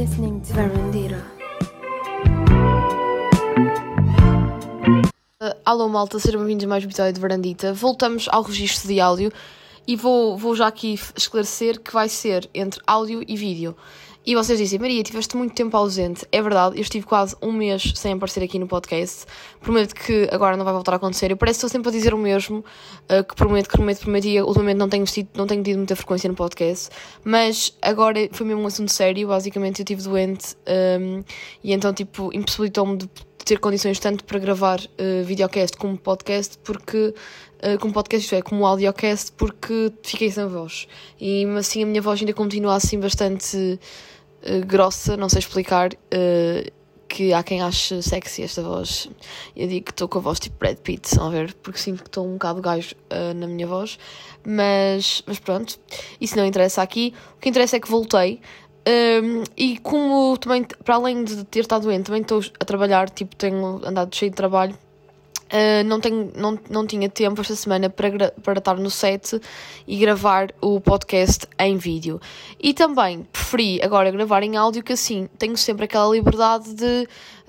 [0.00, 1.22] listening to Verandira.
[5.42, 7.74] Uh, alô malta, sejam bem-vindos a mais um episódio de Verandita.
[7.74, 9.30] Voltamos ao registro de áudio
[9.86, 13.76] e vou, vou já aqui esclarecer que vai ser entre áudio e vídeo.
[14.26, 16.26] E vocês dizem, Maria, tiveste muito tempo ausente.
[16.30, 19.24] É verdade, eu estive quase um mês sem aparecer aqui no podcast.
[19.60, 21.30] Prometo que agora não vai voltar a acontecer.
[21.30, 24.26] Eu parece que estou sempre a dizer o mesmo, uh, que prometo, que prometo, prometo,
[24.26, 26.90] e ultimamente não tenho, tido, não tenho tido muita frequência no podcast.
[27.24, 29.26] Mas agora foi mesmo um assunto sério.
[29.26, 30.54] Basicamente, eu estive doente
[31.00, 31.24] um,
[31.64, 33.08] e então, tipo, impossibilitou-me de
[33.44, 37.14] ter condições tanto para gravar uh, videocast como podcast, porque
[37.64, 40.86] uh, como podcast, isto é, como audiocast, porque fiquei sem voz.
[41.18, 43.78] E assim a minha voz ainda continua assim bastante
[44.42, 45.92] uh, grossa, não sei explicar.
[45.92, 49.10] Uh, que há quem ache sexy esta voz.
[49.56, 51.52] Eu digo que estou com a voz tipo Brad Pitt, estão a ver?
[51.54, 53.98] Porque sinto que estou um bocado gajo uh, na minha voz.
[54.46, 55.78] Mas, mas pronto,
[56.20, 57.12] isso não interessa aqui.
[57.36, 58.40] O que interessa é que voltei.
[58.88, 63.36] Um, e como também, para além de ter estado doente, também estou a trabalhar, tipo,
[63.36, 64.78] tenho andado cheio de trabalho.
[65.50, 69.40] Uh, não, tenho, não, não tinha tempo esta semana para, para estar no set
[69.84, 72.20] e gravar o podcast em vídeo.
[72.60, 77.08] E também preferi agora gravar em áudio, que assim tenho sempre aquela liberdade de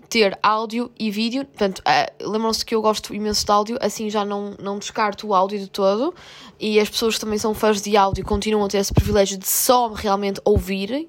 [0.10, 1.46] ter áudio e vídeo.
[1.46, 5.34] Portanto, uh, lembram-se que eu gosto imenso de áudio, assim já não, não descarto o
[5.34, 6.14] áudio de todo.
[6.60, 9.48] E as pessoas que também são fãs de áudio continuam a ter esse privilégio de
[9.48, 11.08] só realmente ouvirem.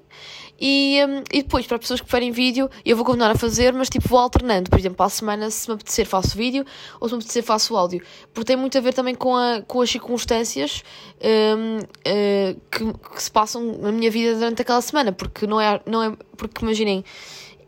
[0.59, 3.89] E, um, e depois, para pessoas que preferem vídeo, eu vou continuar a fazer, mas
[3.89, 4.69] tipo, vou alternando.
[4.69, 6.65] Por exemplo, para a semana, se me apetecer, faço vídeo,
[6.99, 8.01] ou se me apetecer, faço áudio.
[8.33, 10.83] Porque tem muito a ver também com, a, com as circunstâncias
[11.21, 15.11] um, uh, que, que se passam na minha vida durante aquela semana.
[15.11, 15.81] Porque não é.
[15.85, 17.03] Não é porque imaginem,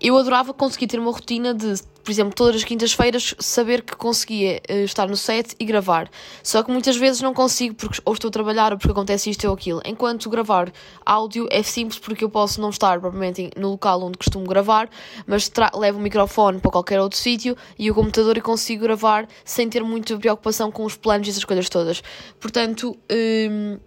[0.07, 4.61] eu adorava conseguir ter uma rotina de, por exemplo, todas as quintas-feiras saber que conseguia
[4.69, 6.09] uh, estar no set e gravar.
[6.43, 9.47] Só que muitas vezes não consigo porque ou estou a trabalhar ou porque acontece isto
[9.47, 9.81] ou aquilo.
[9.83, 10.71] Enquanto gravar
[11.03, 14.87] áudio é simples porque eu posso não estar propriamente no local onde costumo gravar,
[15.25, 19.67] mas levo o microfone para qualquer outro sítio e o computador e consigo gravar sem
[19.67, 22.03] ter muita preocupação com os planos e essas coisas todas.
[22.39, 22.95] Portanto.
[23.11, 23.79] Um,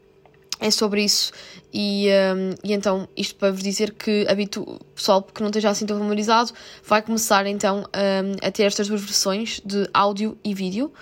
[0.61, 1.33] é sobre isso.
[1.73, 5.87] E, um, e então isto para vos dizer que habitu pessoal que não esteja assim
[5.87, 6.53] tão familiarizado
[6.83, 10.93] vai começar então um, a ter estas duas versões de áudio e vídeo.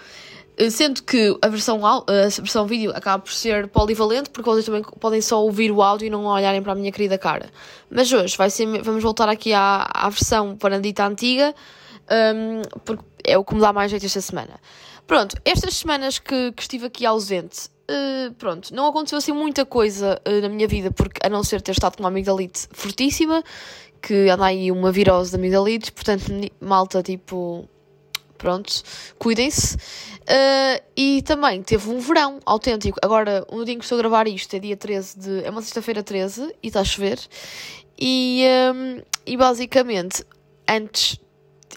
[0.70, 5.20] Sendo que a versão, a versão vídeo acaba por ser polivalente porque vocês também podem
[5.20, 7.50] só ouvir o áudio e não olharem para a minha querida cara.
[7.90, 11.54] Mas hoje vai ser, vamos voltar aqui à, à versão parandita antiga
[12.10, 14.58] um, porque é o que me dá mais jeito esta semana.
[15.06, 20.20] Pronto, estas semanas que, que estive aqui ausente Uh, pronto, não aconteceu assim muita coisa
[20.26, 23.44] uh, na minha vida, porque a não ser ter estado com uma amigdalite fortíssima,
[24.02, 26.24] que anda aí uma virose de amigdalites, portanto,
[26.60, 27.68] malta, tipo,
[28.36, 28.82] pronto,
[29.18, 29.76] cuidem-se.
[29.76, 32.98] Uh, e também teve um verão autêntico.
[33.02, 35.44] Agora, no dia em que estou a gravar isto, é dia 13 de.
[35.44, 37.20] é uma sexta-feira 13 e está a chover.
[37.98, 40.24] E, um, e basicamente,
[40.68, 41.18] antes,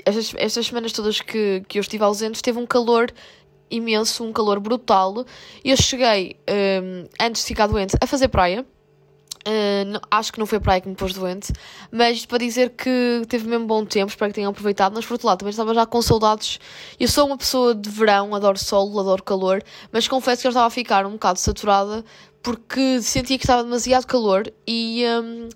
[0.06, 3.12] estas, estas semanas todas que, que eu estive ausente, teve um calor
[3.70, 5.26] imenso, um calor brutal.
[5.64, 8.66] Eu cheguei, um, antes de ficar doente, a fazer praia.
[9.40, 11.54] Uh, acho que não foi a praia que me pôs doente,
[11.90, 14.94] mas para dizer que teve mesmo bom tempo, espero que tenham aproveitado.
[14.94, 16.60] Mas por outro lado, também estava já com saudades.
[17.00, 20.68] Eu sou uma pessoa de verão, adoro sol, adoro calor, mas confesso que eu estava
[20.68, 22.04] a ficar um bocado saturada
[22.44, 25.04] porque sentia que estava demasiado calor e.
[25.06, 25.50] Um,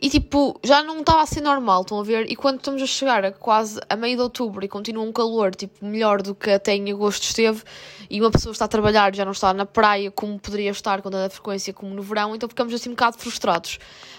[0.00, 2.30] e tipo, já não estava a ser normal, estão a ver?
[2.30, 5.54] E quando estamos a chegar a quase a meio de outubro e continua um calor,
[5.54, 7.62] tipo, melhor do que até em agosto esteve,
[8.10, 11.10] e uma pessoa está a trabalhar já não está na praia como poderia estar com
[11.10, 13.78] tanta frequência como no verão, então ficamos assim um bocado frustrados.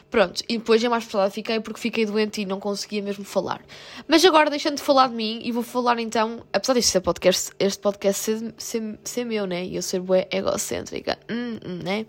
[0.10, 3.62] Pronto, e depois é mais frustrada fiquei porque fiquei doente e não conseguia mesmo falar.
[4.08, 7.52] Mas agora, deixando de falar de mim, e vou falar então, apesar deste ser podcast,
[7.60, 9.66] este podcast ser, ser, ser meu, né?
[9.66, 12.06] E eu ser bué egocêntrica, hum, hum, né?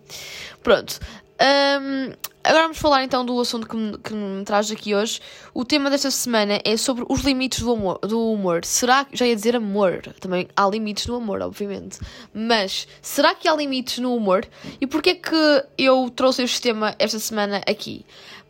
[0.62, 1.00] Pronto.
[1.40, 2.12] Um,
[2.42, 5.20] agora vamos falar então do assunto que me, que me traz aqui hoje.
[5.54, 7.98] O tema desta semana é sobre os limites do humor.
[8.00, 8.64] Do humor.
[8.64, 9.16] Será que.
[9.16, 10.02] Já ia dizer amor.
[10.20, 12.00] Também há limites no amor, obviamente.
[12.34, 14.46] Mas será que há limites no humor?
[14.80, 18.04] E porquê que eu trouxe este tema esta semana aqui?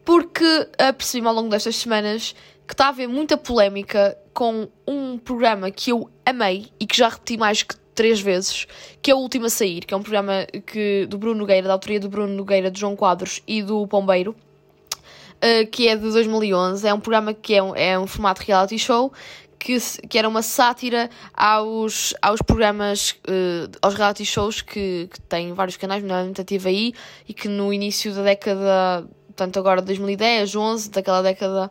[0.04, 0.66] Porque
[0.96, 2.34] percebi-me ao longo destas semanas
[2.66, 7.08] que está a haver muita polémica com um programa que eu amei e que já
[7.08, 8.64] repeti mais que três vezes,
[9.02, 11.72] que é o Último a Sair, que é um programa que, do Bruno Nogueira, da
[11.72, 14.36] autoria do Bruno Nogueira, de João Quadros e do Pombeiro,
[15.42, 16.86] uh, que é de 2011.
[16.86, 19.12] É um programa que é um, é um formato reality show,
[19.58, 19.76] que,
[20.08, 25.76] que era uma sátira aos, aos programas, uh, aos reality shows que, que têm vários
[25.76, 26.94] canais, nomeadamente a TVI,
[27.28, 31.68] e que no início da década, tanto agora de 2010, 11, daquela década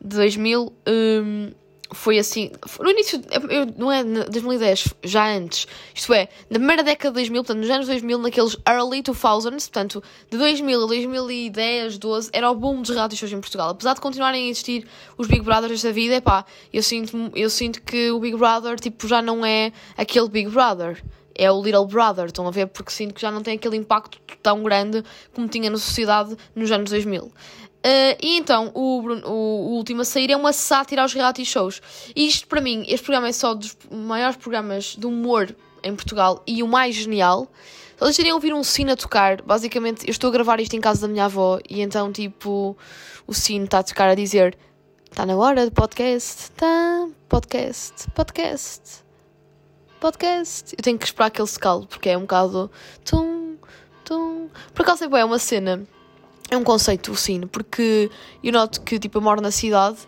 [0.00, 1.52] de 2000, um,
[1.90, 2.50] foi assim,
[2.80, 7.42] no início, eu, não é 2010, já antes, isto é, na primeira década de 2000,
[7.42, 12.54] portanto, nos anos 2000, naqueles early 2000s, portanto, de 2000 a 2010, 12, era o
[12.54, 13.70] boom dos reality shows em Portugal.
[13.70, 14.86] Apesar de continuarem a existir
[15.16, 18.78] os Big Brothers desta vida, é pá, eu sinto, eu sinto que o Big Brother,
[18.78, 21.02] tipo, já não é aquele Big Brother.
[21.40, 22.66] É o Little Brother, estão a ver?
[22.66, 26.68] Porque sinto que já não tem aquele impacto tão grande como tinha na sociedade nos
[26.72, 27.30] anos 2000.
[27.78, 31.80] Uh, e então, o, o, o, último a sair é uma sátira aos reality shows.
[32.14, 36.42] E isto, para mim, este programa é só dos maiores programas de humor em Portugal
[36.46, 37.48] e o mais genial.
[37.98, 41.02] Vocês terem ouvir um sino a tocar, basicamente, eu estou a gravar isto em casa
[41.02, 42.76] da minha avó e então, tipo,
[43.26, 44.56] o sino está a tocar a dizer:
[45.10, 49.04] Está na hora de podcast, tá, podcast, podcast,
[50.00, 50.74] podcast.
[50.76, 51.48] Eu tenho que esperar que ele
[51.88, 52.70] porque é um bocado.
[53.04, 53.56] Tum,
[54.04, 54.48] tum.
[54.74, 55.86] Por acaso é uma cena
[56.50, 58.10] é um conceito o sino, porque
[58.42, 59.98] eu noto que tipo, eu moro na cidade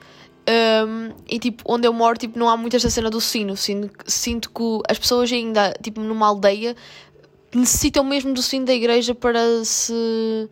[0.51, 3.57] um, e tipo, onde eu moro tipo, não há muito esta cena do sino.
[3.57, 6.75] Sinto, sinto que as pessoas ainda, tipo, numa aldeia
[7.55, 10.49] necessitam mesmo do sino da igreja para se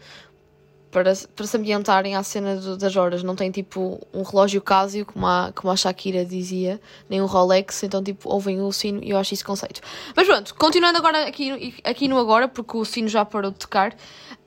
[0.90, 3.23] para, para se ambientarem à cena do, das horas.
[3.23, 7.82] Não tem tipo um relógio Casio, como a, como a Shakira dizia, nem um Rolex,
[7.82, 9.81] então tipo ouvem o sino e eu acho isso conceito.
[10.14, 13.94] Mas pronto, continuando agora aqui, aqui no agora, porque o sino já parou de tocar.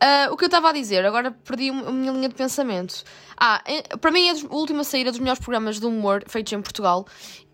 [0.02, 3.04] Uh, o que eu estava a dizer, agora perdi a minha linha de pensamento.
[3.38, 3.62] Ah,
[4.00, 7.06] para mim é a última saída dos melhores programas de humor feitos em Portugal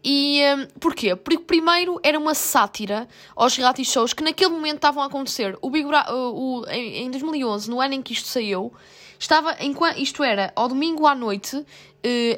[0.10, 1.18] e um, porquê?
[1.18, 5.58] Porque primeiro era uma sátira aos reality shows que naquele momento estavam a acontecer.
[5.62, 8.72] O Big Bra o, o, em, 2011, no ano em que isto saiu,
[9.20, 11.66] estava, enquanto, isto era, ao domingo à noite, uh,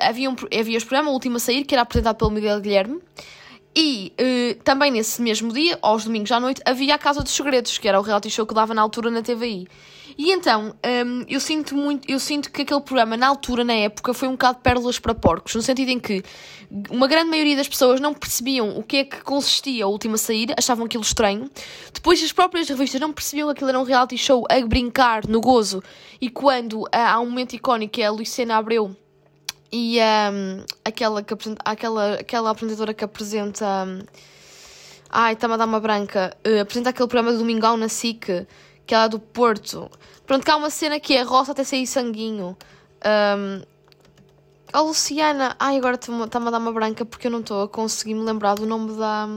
[0.01, 3.00] havia, um, havia este programa, o último a sair, que era apresentado pelo Miguel Guilherme.
[3.75, 7.77] E uh, também nesse mesmo dia, aos domingos à noite, havia a Casa dos Segredos,
[7.77, 9.67] que era o reality show que dava na altura na TVI.
[10.19, 14.13] E então, um, eu sinto muito, eu sinto que aquele programa, na altura, na época,
[14.13, 16.21] foi um bocado pérolas para porcos, no sentido em que
[16.89, 20.56] uma grande maioria das pessoas não percebiam o que é que consistia a última saída,
[20.57, 21.50] achavam aquilo estranho.
[21.94, 25.39] Depois, as próprias revistas não percebiam que aquilo era um reality show a brincar no
[25.39, 25.81] gozo.
[26.19, 28.94] E quando uh, há um momento icónico que é a Luciana Abreu
[29.71, 33.66] e um, aquela, que apresenta, aquela, aquela apresentadora que apresenta.
[33.88, 34.01] Um,
[35.10, 36.36] ai, está-me a dar uma branca.
[36.45, 38.45] Uh, apresenta aquele programa do Domingão na SIC
[38.89, 39.88] que é lá do Porto.
[40.25, 42.57] Pronto, cá há uma cena que é roça até sair sanguinho.
[43.06, 43.62] Um,
[44.74, 45.56] a Luciana.
[45.59, 48.56] Ai, agora está-me a dar uma branca porque eu não estou a conseguir me lembrar
[48.56, 49.27] do nome da.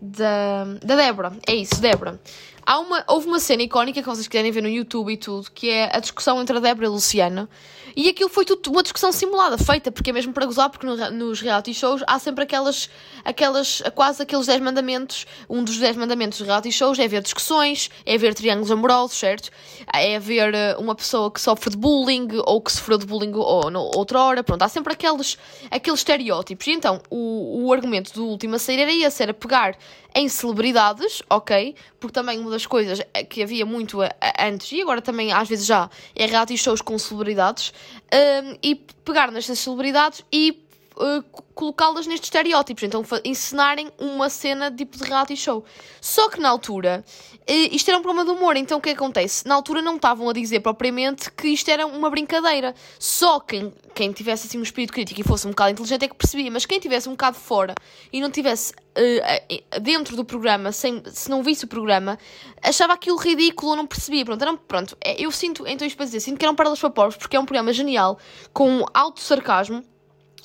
[0.00, 1.32] Da, da Débora.
[1.44, 2.20] É isso, Débora.
[2.66, 5.70] Há uma, houve uma cena icónica que vocês quiserem ver no YouTube e tudo, que
[5.70, 7.48] é a discussão entre a Débora e a Luciana.
[7.96, 10.96] E aquilo foi tudo uma discussão simulada, feita, porque é mesmo para gozar, porque no,
[11.10, 12.88] nos reality shows há sempre aquelas,
[13.24, 15.26] aquelas, quase aqueles 10 mandamentos.
[15.48, 19.50] Um dos 10 mandamentos dos reality shows é haver discussões, é haver triângulos amorosos, certo?
[19.92, 23.70] É haver eh, uma pessoa que sofre de bullying ou que sofreu de bullying ou,
[23.70, 24.44] no, outra hora.
[24.44, 25.36] Pronto, há sempre aqueles,
[25.70, 26.66] aqueles estereótipos.
[26.66, 29.76] E então, o, o argumento do último a sair era esse, era pegar
[30.14, 31.74] em celebridades, ok?
[31.98, 33.98] Porque também uma das coisas que havia muito
[34.38, 37.72] antes e agora também às vezes já é reality shows com celebridades
[38.12, 38.74] um, e
[39.04, 40.62] pegar nestas celebridades e
[41.00, 45.64] uh, colocá-las nestes estereótipos, então encenarem uma cena tipo de reality show.
[46.00, 49.46] Só que na altura, uh, isto era um problema de humor, então o que acontece?
[49.46, 52.74] Na altura não estavam a dizer propriamente que isto era uma brincadeira.
[52.98, 56.14] Só quem, quem tivesse assim um espírito crítico e fosse um bocado inteligente é que
[56.14, 57.74] percebia, mas quem tivesse um bocado fora
[58.12, 62.18] e não tivesse uh, dentro do programa, sem, se não visse o programa,
[62.62, 64.24] achava aquilo ridículo ou não percebia.
[64.24, 66.90] Pronto, era, pronto, é, eu sinto, então isto para dizer, sinto que eram paradas para
[66.90, 68.18] pobres porque é um programa genial,
[68.52, 69.84] com alto sarcasmo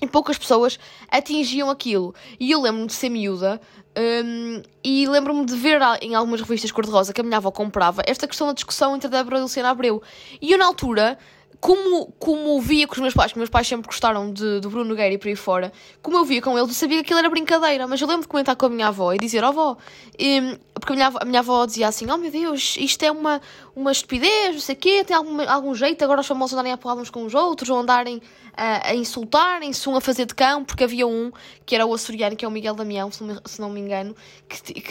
[0.01, 2.13] e poucas pessoas atingiam aquilo.
[2.39, 3.61] E eu lembro-me de ser miúda
[3.97, 8.27] um, e lembro-me de ver em algumas revistas cor-de-rosa que a minha avó comprava esta
[8.27, 10.01] questão da discussão entre a Débora e a Luciana Abreu.
[10.41, 11.17] E eu, na altura,
[11.59, 14.89] como, como via com os meus pais, que meus pais sempre gostaram de, do Bruno
[14.89, 15.71] Nogueira e por aí fora,
[16.01, 18.27] como eu via com eles, eu sabia que aquilo era brincadeira, mas eu lembro de
[18.27, 19.77] comentar com a minha avó e dizer, ó oh, avó,
[20.19, 23.41] um, porque a minha, a minha avó dizia assim, oh meu Deus, isto é uma,
[23.75, 26.93] uma estupidez, não sei o quê, tem algum, algum jeito agora os famosos andarem a
[26.93, 28.21] uns com os outros, ou andarem
[28.55, 31.31] a, a insultarem-se, um a fazer de cão, porque havia um,
[31.65, 33.79] que era o açoriano, que é o Miguel Damião, se não me, se não me
[33.79, 34.15] engano,
[34.47, 34.81] que, que,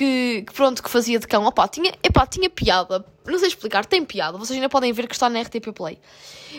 [0.42, 1.44] que, pronto, que fazia de cão.
[1.44, 5.14] Opa, tinha, epá, tinha piada, não sei explicar, tem piada, vocês ainda podem ver que
[5.14, 5.98] está na RTP Play.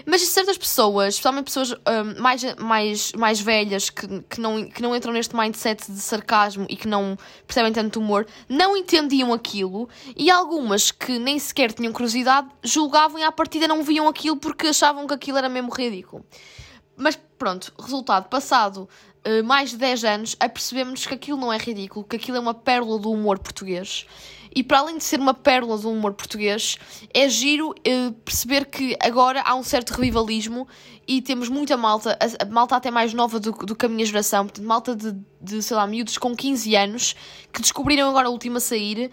[0.05, 4.95] Mas certas pessoas, especialmente pessoas um, mais, mais, mais velhas, que, que, não, que não
[4.95, 10.29] entram neste mindset de sarcasmo e que não percebem tanto humor, não entendiam aquilo, e
[10.29, 15.07] algumas que nem sequer tinham curiosidade, julgavam e à partida não viam aquilo porque achavam
[15.07, 16.25] que aquilo era mesmo ridículo.
[16.95, 18.87] Mas pronto, resultado, passado
[19.25, 22.53] uh, mais de 10 anos, apercebemos que aquilo não é ridículo, que aquilo é uma
[22.53, 24.05] pérola do humor português
[24.55, 26.77] E para além de ser uma pérola do humor português,
[27.13, 30.65] é giro uh, perceber que agora há um certo revivalismo
[31.05, 34.05] e temos muita malta, a, a malta até mais nova do, do que a minha
[34.05, 37.15] geração, portanto, malta de, de, sei lá, miúdos com 15 anos,
[37.51, 39.11] que descobriram agora a última sair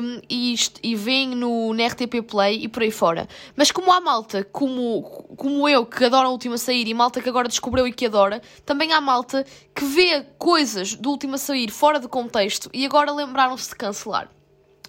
[0.00, 3.28] um, e, e veem no, RTP Play e por aí fora.
[3.56, 5.02] Mas como há malta, como,
[5.36, 8.40] como eu, que adora a última sair e malta que agora descobriu e que adora,
[8.64, 9.44] também há malta
[9.74, 14.37] que vê coisas do último a sair fora de contexto e agora lembraram-se de cancelar.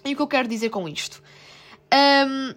[0.04, 1.22] E o que eu quero dizer com isto?
[1.92, 2.54] Um,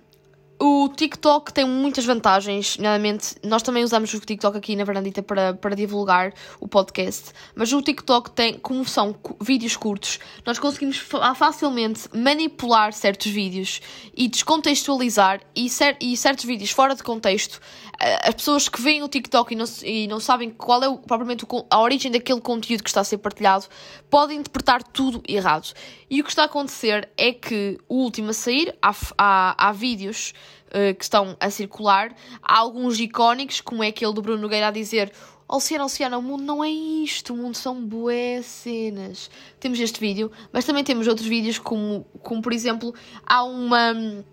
[0.65, 5.53] o TikTok tem muitas vantagens, nomeadamente, nós também usamos o TikTok aqui na Varandita para,
[5.53, 10.95] para divulgar o podcast, mas o TikTok tem, como são vídeos curtos, nós conseguimos
[11.35, 13.81] facilmente manipular certos vídeos
[14.15, 17.59] e descontextualizar e, cer e certos vídeos fora de contexto.
[17.99, 21.45] As pessoas que veem o TikTok e não, e não sabem qual é o, propriamente
[21.69, 23.65] a origem daquele conteúdo que está a ser partilhado
[24.09, 25.73] podem interpretar tudo errado.
[26.09, 29.71] E o que está a acontecer é que o último a sair, há, há, há
[29.71, 30.33] vídeos
[30.73, 34.71] uh, que estão a circular, há alguns icónicos, como é aquele do Bruno Nogueira a
[34.71, 35.11] dizer
[35.47, 39.29] Alciana, Alciana, o mundo não é isto, o mundo são bué cenas.
[39.59, 42.93] Temos este vídeo, mas também temos outros vídeos como, como por exemplo,
[43.25, 44.23] há uma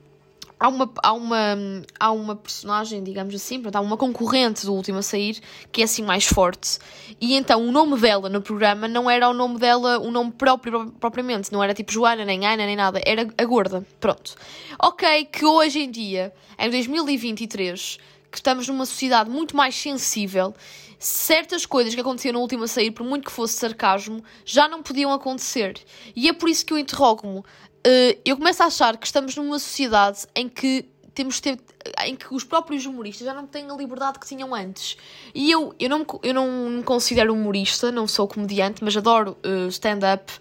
[0.60, 1.56] há uma, há uma,
[1.98, 5.40] há uma personagem, digamos assim, há uma concorrente do último a sair
[5.72, 6.78] que é assim mais forte.
[7.18, 10.92] E então o nome dela no programa não era o nome dela, o nome próprio
[11.00, 13.84] propriamente, não era tipo Joana, nem Ana, nem nada, era a gorda.
[13.98, 14.34] Pronto.
[14.78, 17.98] Ok, que hoje em dia, em 2023,
[18.30, 20.54] que estamos numa sociedade muito mais sensível,
[20.98, 24.82] certas coisas que aconteciam no último a sair, por muito que fosse sarcasmo, já não
[24.82, 25.80] podiam acontecer.
[26.14, 27.42] E é por isso que eu interrogo-me
[27.86, 31.58] uh, eu começo a achar que estamos numa sociedade em que temos ter,
[32.04, 34.96] em que os próprios humoristas já não têm a liberdade que tinham antes.
[35.34, 39.68] E eu, eu, não, eu não me considero humorista, não sou comediante, mas adoro uh,
[39.68, 40.32] stand-up.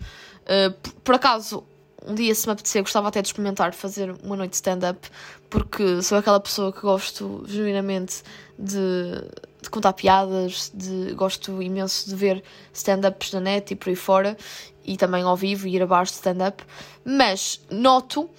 [0.44, 1.64] Uh, por, por, acaso,
[2.06, 5.10] um dia, se me apetecer, gostava até de experimentar fazer uma noite de stand-up,
[5.50, 8.24] porque sou aquela pessoa que gosto genuinamente
[8.58, 9.22] de,
[9.62, 14.38] de contar piadas, de, gosto imenso de ver stand-ups na net e por aí fora
[14.84, 16.64] e também ao vivo e ir a bares de stand-up,
[17.04, 18.30] mas noto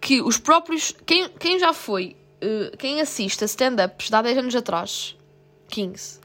[0.00, 0.94] que os próprios.
[1.04, 5.16] Quem, quem já foi, uh, quem assiste a stand-ups de há 10 anos atrás,
[5.68, 6.19] 15,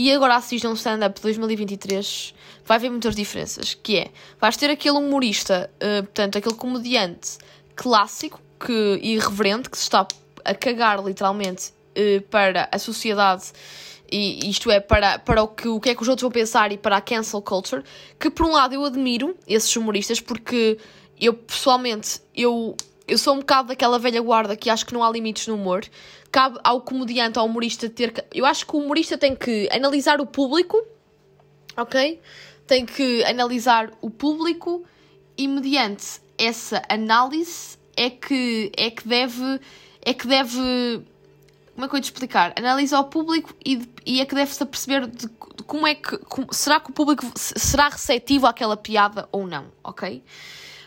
[0.00, 3.74] e agora assiste a um stand-up de 2023, vai ver muitas diferenças.
[3.74, 7.36] Que é, vais ter aquele humorista, uh, portanto, aquele comediante
[7.76, 10.08] clássico que, irreverente que se está
[10.42, 13.52] a cagar literalmente uh, para a sociedade
[14.10, 16.72] e isto é, para, para o, que, o que é que os outros vão pensar
[16.72, 17.84] e para a cancel culture,
[18.18, 20.78] que por um lado eu admiro esses humoristas porque
[21.20, 22.74] eu pessoalmente eu,
[23.06, 25.84] eu sou um bocado daquela velha guarda que acho que não há limites no humor.
[26.32, 28.24] Cabe ao comediante, ao humorista ter.
[28.32, 30.80] Eu acho que o humorista tem que analisar o público,
[31.76, 32.20] ok?
[32.66, 34.84] Tem que analisar o público
[35.36, 39.60] e mediante essa análise é que, é que deve.
[40.02, 41.02] É que deve
[41.80, 42.52] como é que eu ia te explicar?
[42.56, 46.18] Analisa o público e, e é que deve-se perceber de, de, como é que.
[46.18, 50.22] Como, será que o público será receptivo àquela piada ou não, ok?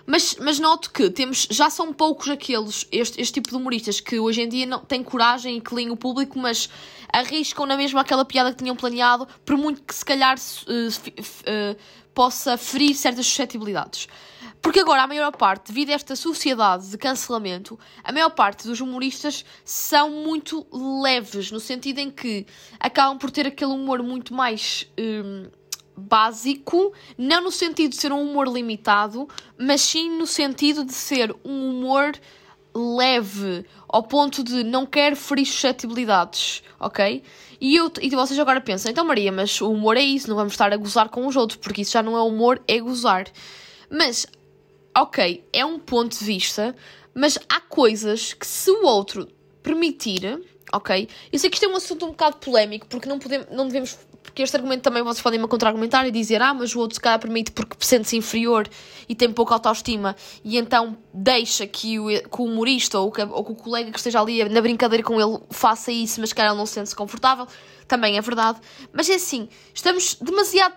[0.06, 4.20] Mas, mas noto que temos, já são poucos aqueles, este, este tipo de humoristas que
[4.20, 6.70] hoje em dia não têm coragem e que leem o público, mas
[7.12, 11.78] arriscam na mesma aquela piada que tinham planeado, por muito que se calhar uh, uh,
[12.14, 14.08] possa ferir certas suscetibilidades.
[14.62, 18.80] Porque agora a maior parte, devido a esta sociedade de cancelamento, a maior parte dos
[18.80, 20.66] humoristas são muito
[21.02, 22.46] leves, no sentido em que
[22.80, 25.50] acabam por ter aquele humor muito mais hum,
[25.96, 31.36] básico, não no sentido de ser um humor limitado, mas sim no sentido de ser
[31.44, 32.14] um humor
[32.76, 37.22] leve, ao ponto de não quer ferir suscetibilidades, ok?
[37.62, 40.54] E, eu, e vocês agora pensam, então Maria, mas o humor é isso, não vamos
[40.54, 43.28] estar a gozar com os outros, porque isso já não é humor, é gozar.
[43.90, 44.26] Mas
[44.96, 46.76] ok, é um ponto de vista,
[47.14, 49.28] mas há coisas que se o outro
[49.62, 51.08] permitir, ok?
[51.32, 53.98] Eu sei que isto é um assunto um bocado polémico, porque não, podemos, não devemos.
[54.24, 57.02] Porque este argumento também vocês podem me contra-argumentar e dizer, ah, mas o outro se
[57.02, 58.68] calhar permite porque sente-se inferior
[59.08, 63.44] e tem pouca autoestima e então deixa que o, que o humorista ou que, ou
[63.44, 66.54] que o colega que esteja ali na brincadeira com ele faça isso, mas que ele
[66.54, 67.48] não se sente-se confortável
[67.88, 68.60] também é verdade.
[68.92, 70.76] Mas é assim, estamos demasiado,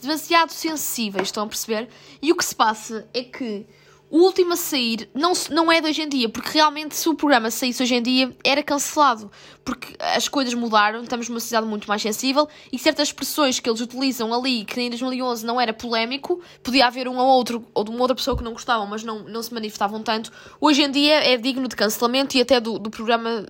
[0.00, 1.88] demasiado sensíveis, estão a perceber?
[2.22, 3.66] E o que se passa é que
[4.10, 7.14] o último a sair não, não é de hoje em dia, porque realmente se o
[7.14, 9.30] programa saísse hoje em dia era cancelado,
[9.64, 13.80] porque as coisas mudaram, estamos numa sociedade muito mais sensível e certas expressões que eles
[13.80, 17.90] utilizam ali, que em 2011 não era polémico, podia haver um ou outro, ou de
[17.90, 21.14] uma outra pessoa que não gostavam, mas não, não se manifestavam tanto, hoje em dia
[21.24, 23.46] é digno de cancelamento e até do, do programa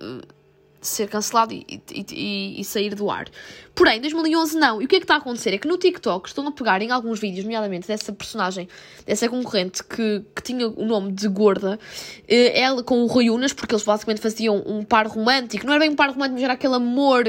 [0.81, 3.27] ser cancelado e, e, e, sair do ar.
[3.75, 4.81] Porém, em 2011 não.
[4.81, 5.53] E o que é que está a acontecer?
[5.53, 8.67] É que no TikTok estão a pegar em alguns vídeos, nomeadamente dessa personagem,
[9.05, 11.79] dessa concorrente que, que tinha o nome de Gorda,
[12.27, 15.65] eh, ela com o Rui Unas, porque eles basicamente faziam um par romântico.
[15.65, 17.25] Não era bem um par romântico, mas era aquele amor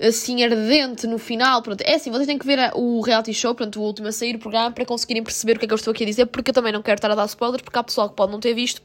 [0.00, 1.60] assim ardente no final.
[1.60, 4.32] Pronto, é assim, vocês têm que ver o reality show, pronto, o último a sair
[4.32, 6.50] do programa, para conseguirem perceber o que é que eu estou aqui a dizer, porque
[6.50, 8.54] eu também não quero estar a dar spoilers, porque há pessoal que pode não ter
[8.54, 8.80] visto.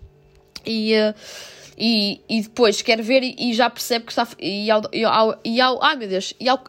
[0.65, 0.94] E.
[0.96, 4.27] Uh, e, e depois quer ver e, e já percebe que está.
[4.39, 6.59] E ao, e ao, e ao, ai meu Deus, e ao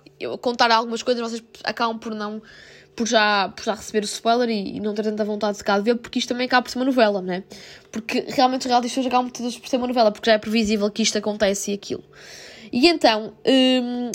[0.41, 2.41] contar algumas coisas vocês acabam por não.
[2.95, 5.79] Por já, por já receber o spoiler e, e não ter tanta vontade de cá
[5.79, 7.43] de ver, porque isto também acaba por ser uma novela, né?
[7.91, 11.03] Porque realmente os reality shows acabam por ser uma novela, porque já é previsível que
[11.03, 12.05] isto acontece e aquilo.
[12.71, 14.11] E então, hum,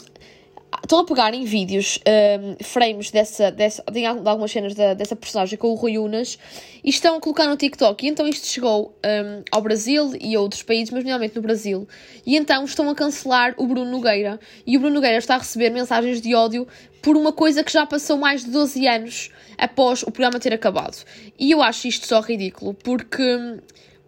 [0.84, 5.58] estão a pegar em vídeos, um, frames dessa, dessa, de algumas cenas da, dessa personagem
[5.58, 6.38] com o Rui Unas
[6.84, 8.06] e estão a colocar no TikTok.
[8.06, 11.88] E então isto chegou um, ao Brasil e a outros países, mas normalmente no Brasil.
[12.26, 14.40] E então estão a cancelar o Bruno Nogueira.
[14.66, 16.68] E o Bruno Nogueira está a receber mensagens de ódio
[17.02, 20.98] por uma coisa que já passou mais de 12 anos após o programa ter acabado.
[21.40, 23.60] E eu acho isto só ridículo, porque,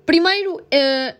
[0.05, 1.15] primeiro, uh,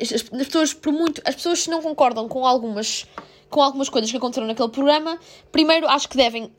[0.00, 3.06] as, as pessoas, por muito, as pessoas não concordam com algumas
[3.54, 5.16] com algumas coisas que aconteceram naquele programa.
[5.52, 6.50] Primeiro, acho que devem uh,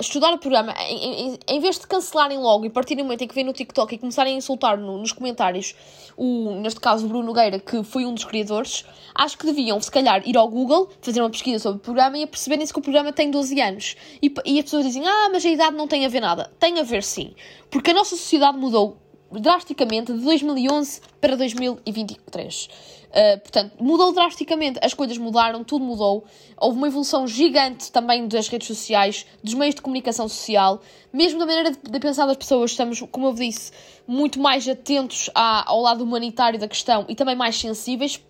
[0.00, 3.28] estudar o programa, em, em, em, vez de cancelarem logo e partirem no momento em
[3.28, 5.76] que vêm no TikTok e começarem a insultar no, nos comentários,
[6.16, 9.92] o, neste caso o Bruno Nogueira, que foi um dos criadores, acho que deviam, se
[9.92, 13.12] calhar, ir ao Google, fazer uma pesquisa sobre o programa e perceberem-se que o programa
[13.12, 13.96] tem 12 anos.
[14.20, 16.50] E, e as pessoas dizem, ah, mas a idade não tem a ver nada.
[16.58, 17.32] Tem a ver sim.
[17.70, 18.96] Porque a nossa sociedade mudou
[19.38, 22.68] drasticamente de 2011 para 2023.
[23.10, 26.24] Uh, portanto, mudou drasticamente, as coisas mudaram, tudo mudou.
[26.56, 30.80] Houve uma evolução gigante também das redes sociais, dos meios de comunicação social,
[31.12, 32.70] mesmo da maneira de, de pensar das pessoas.
[32.70, 33.72] Estamos, como eu disse,
[34.06, 38.20] muito mais atentos à, ao lado humanitário da questão e também mais sensíveis.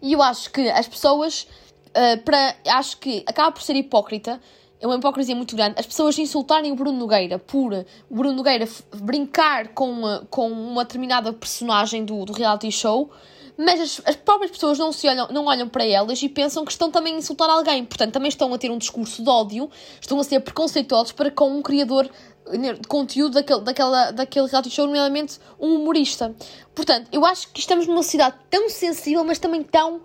[0.00, 1.46] E eu acho que as pessoas,
[1.90, 4.40] uh, para, acho que acaba por ser hipócrita
[4.90, 5.74] é uma hipocrisia muito grande.
[5.78, 12.04] As pessoas insultarem o Bruno Nogueira por Bruno Nogueira brincar com, com uma determinada personagem
[12.04, 13.10] do, do reality show
[13.56, 16.70] mas as, as, próprias pessoas não, se olham, não olham para elas e pensam que
[16.70, 17.84] estão também a insultar alguém.
[17.84, 21.50] Portanto, também estão a ter um discurso de ódio, estão a ser preconceituosos para com
[21.50, 22.10] um criador
[22.52, 26.34] de conteúdo daquele, daquela, daquele reality show, nomeadamente um humorista.
[26.74, 30.02] Portanto, eu acho que estamos numa sociedade tão sensível, mas também tão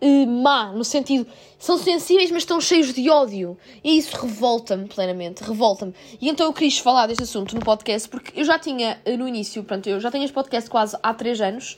[0.00, 1.26] uh, má, no sentido,
[1.58, 3.56] são sensíveis, mas estão cheios de ódio.
[3.84, 5.94] E isso revolta-me plenamente, revolta-me.
[6.20, 9.28] E então eu quis falar deste assunto no podcast, porque eu já tinha, uh, no
[9.28, 11.76] início, pronto, eu já tenho este podcast quase há 3 anos,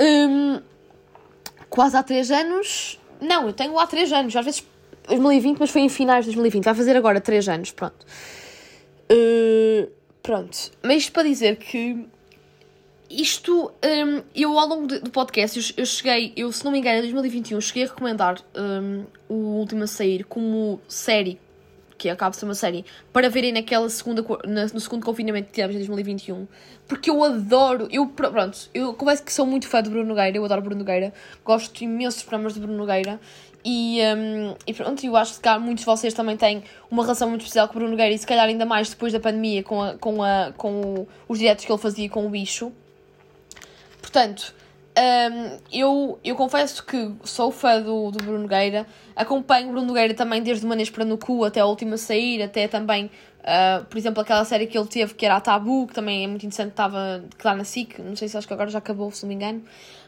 [0.00, 0.60] um,
[1.70, 2.98] quase há 3 anos.
[3.20, 4.64] Não, eu tenho há 3 anos, às vezes
[5.08, 6.64] 2020, mas foi em finais de 2020.
[6.64, 8.04] Vai fazer agora 3 anos, pronto.
[9.10, 9.88] Uh,
[10.22, 10.70] pronto.
[10.82, 12.06] Mas isto para dizer que
[13.10, 16.98] isto, um, eu ao longo do podcast, eu, eu, cheguei, eu se não me engano,
[16.98, 21.38] em 2021, cheguei a recomendar um, o último a sair como série
[21.96, 25.54] que acaba de ser uma série, para verem naquela segunda, na, no segundo confinamento que
[25.54, 26.46] tivemos em 2021,
[26.86, 30.44] porque eu adoro, eu, pronto, eu confesso que sou muito fã do Bruno Nogueira, eu
[30.44, 31.12] adoro Bruno Nogueira,
[31.44, 33.18] gosto imenso dos programas de Bruno Nogueira,
[33.64, 37.40] e, um, e pronto, eu acho que muitos de vocês também têm uma relação muito
[37.40, 39.94] especial com o Bruno Nogueira, e se calhar ainda mais depois da pandemia, com, a,
[39.94, 42.72] com, a, com os diretos que ele fazia com o bicho.
[44.06, 44.54] Portanto,
[44.96, 50.14] um, eu, eu confesso que sou fã do, do Bruno Nogueira, acompanho o Bruno Nogueira
[50.14, 53.06] também desde o Manês para no Cu até a última sair, até também,
[53.40, 56.28] uh, por exemplo, aquela série que ele teve que era a Tabu, que também é
[56.28, 59.24] muito interessante, estava lá na SIC, não sei se acho que agora já acabou, se
[59.24, 59.64] não me engano.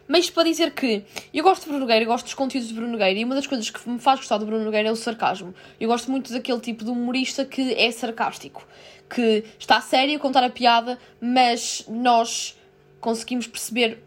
[0.06, 3.18] Mas para dizer que eu gosto de Bruno Nogueira, gosto dos conteúdos de Bruno Nogueira
[3.18, 5.52] e uma das coisas que me faz gostar do Bruno Nogueira é o sarcasmo.
[5.80, 8.64] Eu gosto muito daquele tipo de humorista que é sarcástico,
[9.10, 12.57] que está sério a contar a piada, mas nós
[13.00, 14.02] conseguimos perceber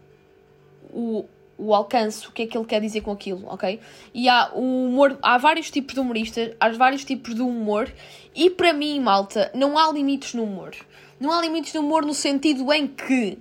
[0.92, 1.24] o,
[1.56, 3.80] o alcance, o que é que ele quer dizer com aquilo, ok?
[4.12, 7.92] E há o humor, há vários tipos de humoristas, há vários tipos de humor,
[8.34, 10.74] e para mim, malta, não há limites no humor.
[11.20, 13.38] Não há limites no humor no sentido em que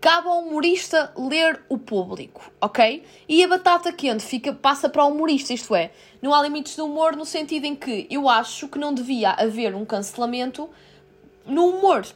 [0.00, 3.02] cabe ao humorista ler o público, ok?
[3.26, 5.90] E a batata quente fica, passa para o humorista, isto é,
[6.20, 9.74] não há limites no humor no sentido em que eu acho que não devia haver
[9.74, 10.68] um cancelamento
[11.46, 12.06] no humor.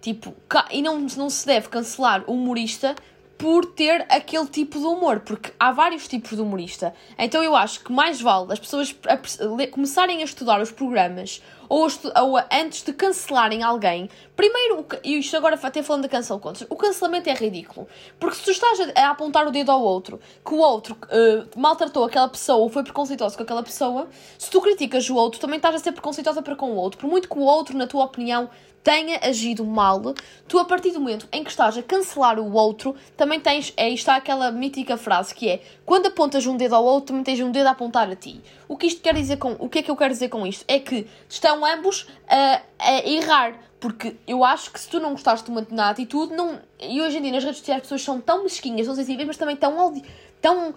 [0.00, 0.34] Tipo,
[0.70, 2.94] e não, não se deve cancelar o humorista
[3.38, 6.92] por ter aquele tipo de humor, porque há vários tipos de humorista.
[7.16, 11.40] Então eu acho que mais vale as pessoas a, a, começarem a estudar os programas
[11.68, 11.86] ou,
[12.20, 16.74] ou antes de cancelarem alguém, primeiro, e isto agora até falando da cancel contas, o
[16.74, 17.86] cancelamento é ridículo.
[18.18, 21.60] Porque se tu estás a, a apontar o dedo ao outro, que o outro uh,
[21.60, 24.08] maltratou aquela pessoa ou foi preconceituoso com aquela pessoa,
[24.38, 26.98] se tu criticas o outro, também estás a ser preconceituosa para com o outro.
[26.98, 28.48] Por muito que o outro, na tua opinião,
[28.82, 30.00] tenha agido mal,
[30.46, 33.90] tu a partir do momento em que estás a cancelar o outro, também tens, é,
[33.90, 37.50] está aquela mítica frase que é, quando apontas um dedo ao outro, também tens um
[37.50, 38.40] dedo a apontar a ti.
[38.66, 40.64] O que isto quer dizer com, o que é que eu quero dizer com isto?
[40.66, 45.44] É que estão ambos a, a errar, porque eu acho que se tu não gostaste
[45.44, 48.20] de uma determinada atitude, não, e hoje em dia nas redes sociais as pessoas são
[48.20, 50.02] tão mesquinhas, tão sensíveis, mas também tão,
[50.40, 50.74] tão,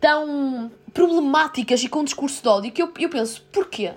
[0.00, 3.92] tão problemáticas e com um discurso de ódio, que eu, eu penso, porquê?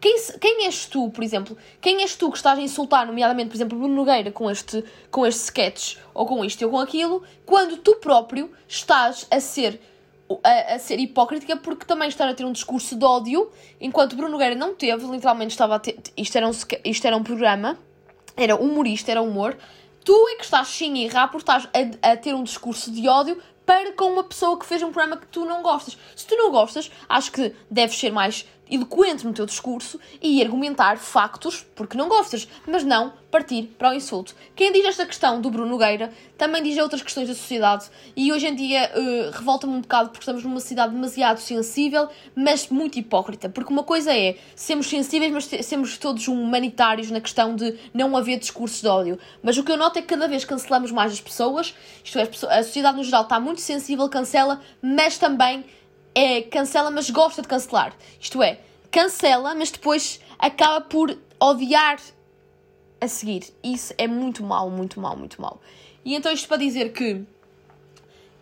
[0.00, 1.56] Quem, quem és tu, por exemplo?
[1.80, 5.26] Quem és tu que estás a insultar, nomeadamente, por exemplo, Bruno Nogueira com este, com
[5.26, 9.80] este sketch, ou com isto ou com aquilo, quando tu próprio estás a ser
[10.44, 14.32] a, a, ser hipócrita porque também estás a ter um discurso de ódio, enquanto Bruno
[14.32, 15.98] Nogueira não teve, literalmente estava a ter.
[16.16, 16.52] Isto era um,
[16.84, 17.78] isto era um programa,
[18.36, 19.56] era humorista, era humor.
[20.02, 21.68] Tu é que estás sim a errar porque estás
[22.02, 23.36] a, a ter um discurso de ódio
[23.66, 25.98] para com uma pessoa que fez um programa que tu não gostas.
[26.16, 30.98] Se tu não gostas, acho que deves ser mais eloquente no teu discurso e argumentar
[30.98, 34.34] factos, porque não gostas, mas não partir para o insulto.
[34.56, 38.48] Quem diz esta questão do Bruno Nogueira também diz outras questões da sociedade e hoje
[38.48, 43.48] em dia uh, revolta-me um bocado porque estamos numa sociedade demasiado sensível, mas muito hipócrita.
[43.48, 48.38] Porque uma coisa é sermos sensíveis, mas sermos todos humanitários na questão de não haver
[48.38, 49.18] discursos de ódio.
[49.42, 52.22] Mas o que eu noto é que cada vez cancelamos mais as pessoas, isto é,
[52.22, 55.64] a sociedade no geral está muito sensível, cancela, mas também
[56.14, 57.94] é cancela, mas gosta de cancelar.
[58.20, 61.98] Isto é, cancela, mas depois acaba por odiar
[63.00, 63.44] a seguir.
[63.62, 65.60] Isso é muito mal, muito mal, muito mal.
[66.04, 67.24] E então isto para dizer que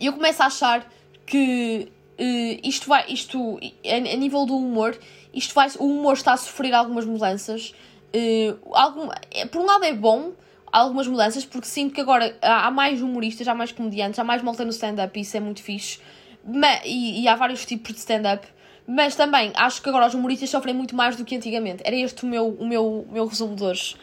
[0.01, 0.91] eu começo a achar
[1.27, 4.99] que uh, isto vai, isto, a, a, nível do humor,
[5.33, 7.75] isto vai, o humor está a sofrer algumas mudanças.
[8.15, 10.33] Uh, algum, é, por um lado é bom,
[10.73, 14.65] algumas mudanças, porque sinto que agora há, mais humoristas, há mais comediantes, há mais malta
[14.65, 16.01] no stand-up, isso é muito fixe.
[16.45, 18.47] Mas, e, e há vários tipos de stand-up.
[18.87, 21.83] Mas também acho que agora os humoristas sofrem muito mais do que antigamente.
[21.85, 23.97] Era este o meu, o meu, o meu resumo de hoje.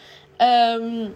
[0.79, 1.11] Um,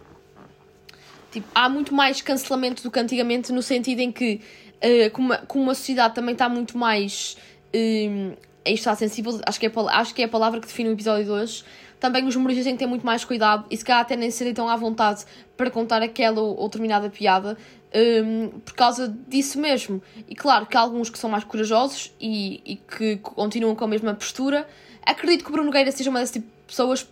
[1.32, 4.42] tipo, há muito mais cancelamento do que antigamente, no sentido em que,
[4.78, 7.38] uh, como, como a sociedade também está muito mais.
[7.76, 8.34] Um,
[8.74, 11.32] está sensível, acho que, é, acho que é a palavra que define o episódio de
[11.32, 11.64] hoje.
[12.00, 14.54] Também os humoristas têm que ter muito mais cuidado e se calhar até nem serem
[14.54, 15.26] tão à vontade
[15.58, 17.58] para contar aquela ou, ou determinada piada,
[18.24, 20.02] um, por causa disso mesmo.
[20.28, 23.88] E claro que há alguns que são mais corajosos e, e que continuam com a
[23.88, 24.68] mesma postura.
[25.06, 27.06] Acredito que o Bruno Nogueira seja uma desse tipo de pessoas,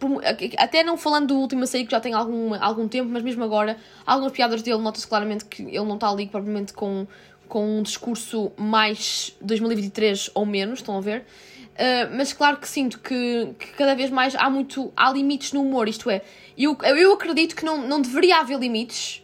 [0.57, 3.75] até não falando do último sair que já tem algum, algum tempo, mas mesmo agora,
[4.05, 7.07] algumas piadas dele nota-se claramente que ele não está ali propriamente com,
[7.47, 11.21] com um discurso mais 2023 ou menos, estão a ver?
[11.21, 15.61] Uh, mas claro que sinto que, que, cada vez mais há muito há limites no
[15.61, 16.23] humor, isto é,
[16.57, 19.23] eu, eu acredito que não, não deveria haver limites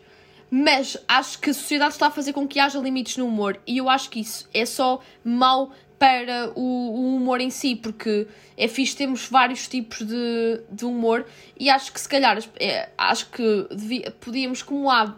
[0.56, 3.80] mas acho que a sociedade está a fazer com que haja limites no humor e
[3.80, 8.68] eu acho que isso é só mau para o, o humor em si, porque é
[8.68, 11.26] fixe termos vários tipos de, de humor
[11.58, 15.16] e acho que se calhar é, acho que devia, podíamos, como há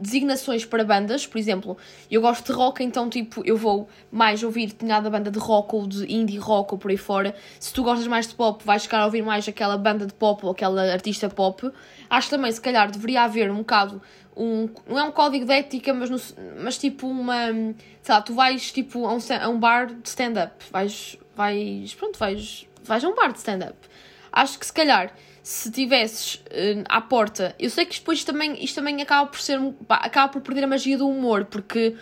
[0.00, 1.76] designações para bandas, por exemplo,
[2.10, 5.86] eu gosto de rock, então tipo, eu vou mais ouvir determinada banda de rock ou
[5.86, 7.34] de indie rock ou por aí fora.
[7.58, 10.44] Se tu gostas mais de pop, vais ficar a ouvir mais aquela banda de pop
[10.44, 11.70] ou aquela artista pop.
[12.08, 14.00] Acho também, se calhar, deveria haver um bocado
[14.36, 16.18] um, não é um código de ética, mas, no,
[16.62, 17.48] mas tipo uma,
[18.02, 22.18] sei lá, tu vais tipo a um, a um bar de stand-up, vais, vais, pronto,
[22.18, 23.76] vais, vais a um bar de stand-up.
[24.32, 25.12] Acho que se calhar,
[25.42, 29.58] se tivesses uh, à porta, eu sei que depois também, isto também acaba por ser,
[29.88, 31.96] acaba por perder a magia do humor, porque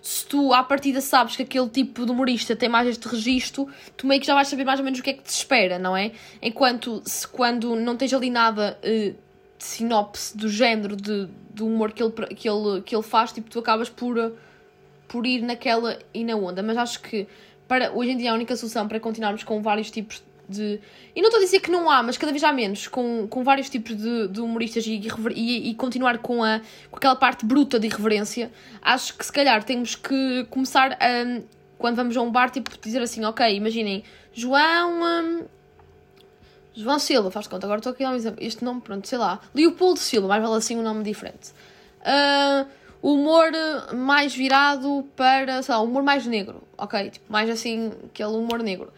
[0.00, 3.66] se tu à partida sabes que aquele tipo de humorista tem mais este registro,
[3.96, 5.78] tu meio que já vais saber mais ou menos o que é que te espera,
[5.78, 6.12] não é?
[6.42, 9.14] Enquanto se quando não tens ali nada uh,
[9.64, 13.48] de sinopse do género de, do humor que ele, que, ele, que ele faz, tipo,
[13.48, 14.34] tu acabas por,
[15.08, 16.62] por ir naquela e na onda.
[16.62, 17.26] Mas acho que
[17.66, 20.33] para, hoje em dia a única solução para continuarmos com vários tipos de.
[20.50, 20.80] E
[21.16, 23.70] não estou a dizer que não há, mas cada vez há menos, com, com vários
[23.70, 25.00] tipos de, de humoristas e,
[25.34, 28.50] e, e, continuar com, a, com aquela parte bruta de irreverência,
[28.82, 31.42] acho que se calhar temos que começar a.
[31.78, 35.02] Quando vamos a um bar, tipo, dizer assim, ok, imaginem, João.
[35.02, 35.44] Hum,
[36.76, 38.42] João Silva, faz conta, agora estou aqui a dar um exemplo.
[38.42, 39.40] Este nome, pronto, sei lá.
[39.54, 41.52] Leopoldo Silva, mais vale assim um nome diferente.
[42.00, 42.66] Uh,
[43.04, 43.52] humor
[43.94, 47.10] mais virado para, sei lá, humor mais negro, ok?
[47.10, 48.90] Tipo, mais assim, aquele humor negro,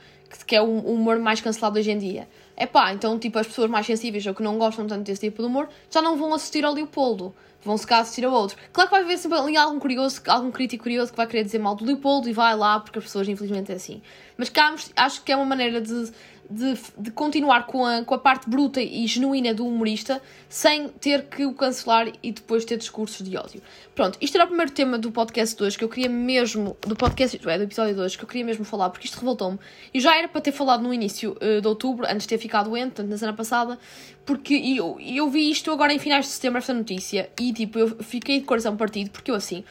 [0.46, 2.28] que, é o humor mais cancelado hoje em dia.
[2.56, 5.42] É pá, então, tipo, as pessoas mais sensíveis ou que não gostam tanto desse tipo
[5.42, 7.34] de humor já não vão assistir ao Leopoldo.
[7.62, 8.56] vão se cá assistir a outro.
[8.72, 11.58] Claro que vai haver sempre ali algum curioso, algum crítico curioso que vai querer dizer
[11.58, 14.00] mal do Leopoldo e vai lá, porque as pessoas infelizmente é assim.
[14.36, 16.12] Mas cá acho que é uma maneira de
[16.50, 21.24] de, de continuar com a, com a parte bruta e genuína do humorista sem ter
[21.24, 23.60] que o cancelar e depois ter discursos de ódio.
[23.94, 26.94] Pronto, isto era o primeiro tema do podcast de hoje que eu queria mesmo, do
[26.94, 29.58] podcast, é, do episódio de hoje, que eu queria mesmo falar, porque isto revoltou-me.
[29.92, 32.70] E já era para ter falado no início uh, de outubro, antes de ter ficado
[32.70, 33.78] doente, portanto, na semana passada,
[34.24, 37.96] porque eu, eu vi isto agora em finais de setembro, esta notícia, e tipo, eu
[38.02, 39.64] fiquei de coração partido, porque eu assim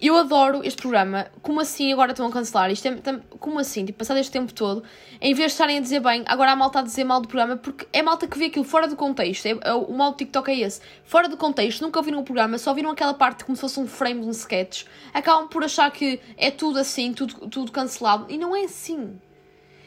[0.00, 1.26] eu adoro este programa.
[1.42, 2.70] Como assim agora estão a cancelar?
[2.70, 3.84] Isto é, como assim?
[3.84, 4.82] Tipo, passado este tempo todo,
[5.20, 7.56] em vez de estarem a dizer bem, agora a malta a dizer mal do programa,
[7.56, 9.44] porque é malta que vê aquilo fora do contexto.
[9.46, 10.80] É, é, o mal do TikTok é esse.
[11.04, 13.86] Fora do contexto, nunca ouviram o programa, só viram aquela parte como se fosse um
[13.86, 14.84] frame de um sketch.
[15.12, 18.24] Acabam por achar que é tudo assim, tudo, tudo cancelado.
[18.30, 19.20] E não é assim.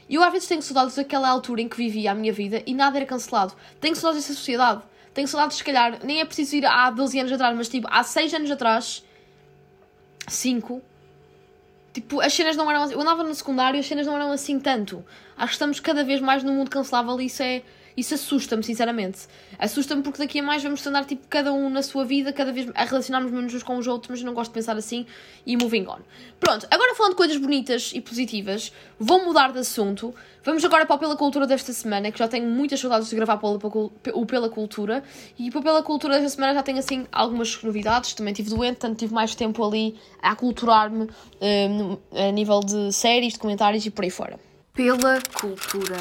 [0.07, 2.97] Eu às vezes tenho saudades daquela altura em que vivia a minha vida e nada
[2.97, 3.53] era cancelado.
[3.81, 4.83] Tenho saudades dessa sociedade.
[5.11, 8.03] Tenho saudades, se calhar, nem é preciso ir há 12 anos atrás, mas tipo, há
[8.03, 9.03] 6 anos atrás
[10.27, 10.81] 5.
[11.93, 12.93] Tipo, as cenas não eram assim.
[12.93, 15.05] Eu andava no secundário as cenas não eram assim tanto.
[15.37, 17.61] Acho que estamos cada vez mais no mundo cancelável e isso é
[17.95, 19.27] isso assusta-me, sinceramente.
[19.59, 22.69] Assusta-me porque daqui a mais vamos andar, tipo, cada um na sua vida, cada vez
[22.73, 25.05] a relacionarmos menos uns com os outros, mas eu não gosto de pensar assim
[25.45, 25.99] e moving on.
[26.39, 30.13] Pronto, agora falando de coisas bonitas e positivas, vou mudar de assunto.
[30.43, 33.39] Vamos agora para o Pela Cultura desta semana, que já tenho muitas saudades de gravar
[33.41, 35.01] o Pela Cultura.
[35.39, 38.13] E o Pela Cultura desta semana já tenho, assim, algumas novidades.
[38.13, 41.07] Também estive doente, portanto tive mais tempo ali a aculturar-me
[41.41, 44.37] um, a nível de séries, documentários e por aí fora.
[44.73, 45.97] Pela Cultura.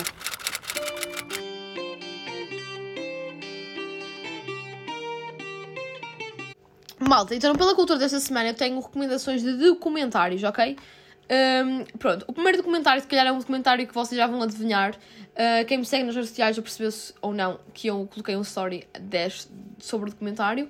[7.08, 10.76] Malta, então pela cultura desta semana eu tenho recomendações de documentários, ok?
[11.32, 14.94] Um, pronto, o primeiro documentário, se calhar, é um documentário que vocês já vão adivinhar.
[14.94, 18.42] Uh, quem me segue nas redes sociais já percebeu-se ou não que eu coloquei um
[18.42, 20.68] story 10 sobre o documentário.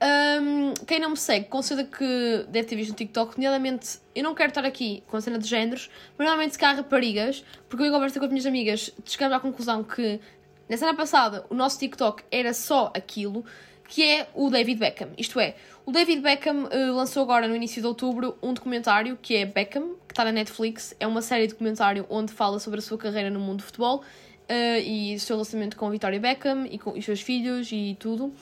[0.00, 4.34] Um, quem não me segue, considera que deve ter visto no TikTok, nomeadamente, eu não
[4.34, 7.88] quero estar aqui com a cena de géneros, mas normalmente se calhar raparigas, porque eu
[7.88, 10.20] em conversa com as minhas amigas, chegamos à conclusão que
[10.68, 13.44] na semana passada o nosso TikTok era só aquilo,
[13.88, 15.08] que é o David Beckham.
[15.16, 19.34] Isto é, o David Beckham uh, lançou agora no início de outubro um documentário que
[19.34, 20.94] é Beckham, que está na Netflix.
[21.00, 23.96] É uma série de documentário onde fala sobre a sua carreira no mundo do futebol
[23.96, 27.96] uh, e o seu relacionamento com a Victoria Beckham e com os seus filhos e
[27.98, 28.32] tudo.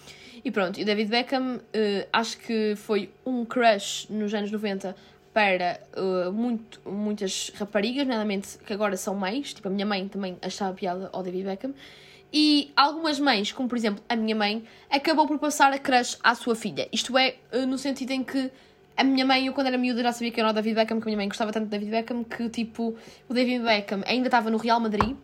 [0.44, 4.96] E pronto, e o David Beckham uh, acho que foi um crush nos anos 90
[5.32, 10.36] para uh, muito, muitas raparigas, nomeadamente que agora são mães, tipo a minha mãe também
[10.42, 11.74] achava piada ao David Beckham.
[12.38, 16.34] E algumas mães, como por exemplo a minha mãe, acabou por passar a crush à
[16.34, 16.86] sua filha.
[16.92, 18.50] Isto é, uh, no sentido em que
[18.94, 21.04] a minha mãe, eu quando era miúda já sabia que era o David Beckham, que
[21.04, 22.94] a minha mãe gostava tanto de David Beckham, que tipo,
[23.26, 25.16] o David Beckham ainda estava no Real Madrid,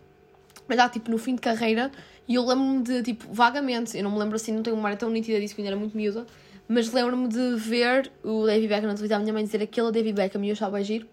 [0.67, 1.93] mas já tipo no fim de carreira,
[2.27, 4.97] e eu lembro-me de, tipo, vagamente, eu não me lembro assim, não tenho uma memória
[4.97, 6.25] tão nítida disso quando era muito miúda,
[6.67, 10.15] mas lembro-me de ver o David Beckham na televisão, a minha mãe dizer aquele David
[10.15, 11.07] Beckham e eu achava giro.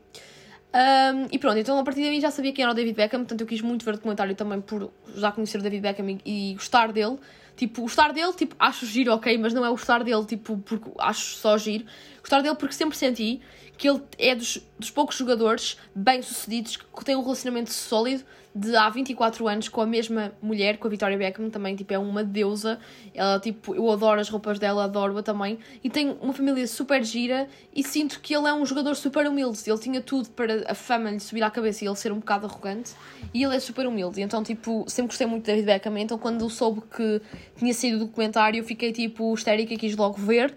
[0.71, 3.41] Um, e pronto, então a partir daí já sabia quem era o David Beckham, portanto
[3.41, 6.53] eu quis muito ver o documentário também por já conhecer o David Beckham e, e
[6.53, 7.17] gostar dele.
[7.55, 10.89] Tipo, gostar dele, tipo, acho giro, ok, mas não é o gostar dele, tipo, porque
[10.97, 11.85] acho só giro.
[12.21, 13.41] Gostar dele porque sempre senti
[13.77, 18.89] que ele é dos, dos poucos jogadores bem-sucedidos que têm um relacionamento sólido de há
[18.89, 22.79] 24 anos com a mesma mulher, com a Victoria Beckham, também, tipo, é uma deusa.
[23.13, 25.59] Ela, tipo, eu adoro as roupas dela, adoro-a também.
[25.83, 29.59] E tem uma família super gira e sinto que ele é um jogador super humilde.
[29.65, 32.47] Ele tinha tudo para a fama lhe subir à cabeça e ele ser um bocado
[32.47, 32.93] arrogante.
[33.33, 34.21] E ele é super humilde.
[34.21, 35.97] Então, tipo, sempre gostei muito de David Beckham.
[35.97, 37.21] Então, quando soube que
[37.55, 40.53] tinha saído o documentário, fiquei, tipo, histérica e quis logo ver.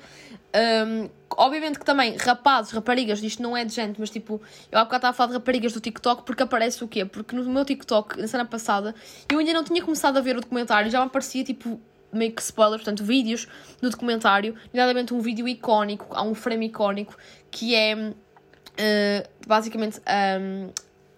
[0.54, 4.84] Um, obviamente que também rapazes, raparigas, isto não é de gente, mas tipo, eu há
[4.84, 7.04] bocado estava a falar de raparigas do TikTok porque aparece o quê?
[7.04, 8.94] Porque no meu TikTok, na semana passada,
[9.30, 11.80] eu ainda não tinha começado a ver o documentário, já me aparecia tipo
[12.12, 13.48] meio que spoiler, portanto, vídeos
[13.80, 17.16] no documentário, nomeadamente um vídeo icónico, há um frame icónico
[17.50, 20.70] que é uh, basicamente um,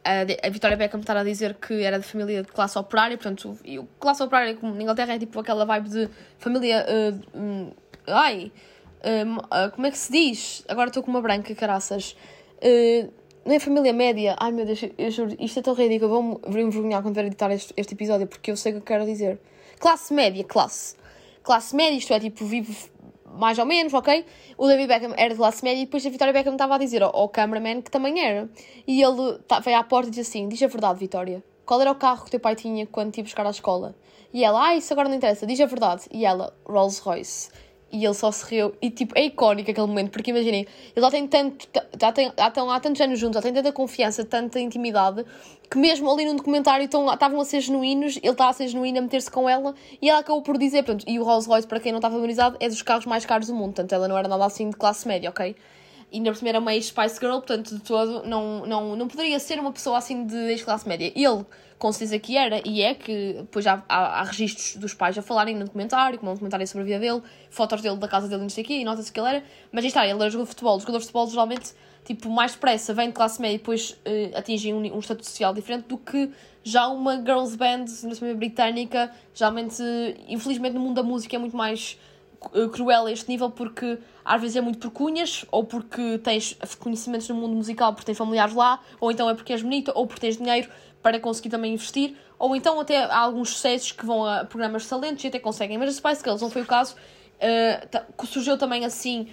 [0.04, 3.80] a, Vitória Beckham estar a dizer que era de família de classe operária, portanto, e
[3.98, 6.86] classe operária como na Inglaterra é tipo aquela vibe de família.
[6.88, 7.72] Uh, um,
[8.06, 8.52] ai
[9.08, 10.64] uh, como é que se diz?
[10.68, 12.16] Agora estou com uma branca, caraças.
[12.58, 13.12] Uh,
[13.44, 14.36] não é família média.
[14.38, 16.40] Ai meu Deus, eu juro, isto é tão ridículo.
[16.44, 19.04] Vou-me envergonhar quando ver editar este, este episódio porque eu sei o que eu quero
[19.04, 19.38] dizer.
[19.78, 20.96] Classe média, classe.
[21.42, 22.74] Classe média, isto é tipo, vive
[23.38, 24.24] mais ou menos, ok?
[24.56, 27.02] O David Beckham era de classe média e depois a Vitória Beckham estava a dizer
[27.02, 28.48] ao, ao cameraman que também era.
[28.86, 31.42] E ele tá, veio à porta e disse assim: Diz a verdade, Vitória.
[31.66, 33.94] Qual era o carro que teu pai tinha quando te ia buscar à escola?
[34.32, 36.04] E ela, ah, isso agora não interessa, diz a verdade.
[36.12, 37.50] E ela, Rolls Royce.
[37.94, 38.74] E ele só se riu.
[38.82, 41.68] E tipo, é icónico aquele momento, porque imaginem, ele já tem tanto,
[42.00, 45.24] já, tem, já estão há tantos anos juntos, já tem tanta confiança, tanta intimidade,
[45.70, 48.98] que mesmo ali no documentário estão, estavam a ser genuínos, ele estava a ser genuíno
[48.98, 51.78] a meter-se com ela, e ela acabou por dizer, pronto, e o Rolls Royce, para
[51.78, 54.26] quem não está familiarizado, é dos carros mais caros do mundo, portanto ela não era
[54.26, 55.54] nada assim de classe média, ok?
[56.14, 59.58] E por cima era uma ex-Spice Girl, portanto, de todo, não, não, não poderia ser
[59.58, 61.12] uma pessoa assim de ex-classe média.
[61.12, 61.44] Ele,
[61.76, 65.22] com certeza que era, e é, que depois já há, há registros dos pais a
[65.22, 68.42] falarem no documentário, como um documentário sobre a vida dele, fotos dele da casa dele,
[68.42, 69.44] não sei o e nota-se que ele era.
[69.72, 70.76] Mas aí está, ele era jogador de futebol.
[70.76, 71.72] Os jogadores de futebol geralmente,
[72.04, 75.52] tipo, mais depressa, vêm de classe média e depois uh, atingem um, um estatuto social
[75.52, 76.30] diferente do que
[76.62, 79.82] já uma girls band, na britânica, geralmente,
[80.28, 81.98] infelizmente no mundo da música é muito mais
[82.72, 87.28] cruel a este nível porque às vezes é muito por cunhas, ou porque tens conhecimentos
[87.28, 90.20] no mundo musical porque tens familiares lá, ou então é porque és bonita, ou porque
[90.20, 90.68] tens dinheiro
[91.02, 94.88] para conseguir também investir, ou então até há alguns sucessos que vão a programas de
[94.88, 95.76] talentos e até conseguem.
[95.76, 99.28] Mas a Spice Girls não foi o caso, uh, surgiu também assim.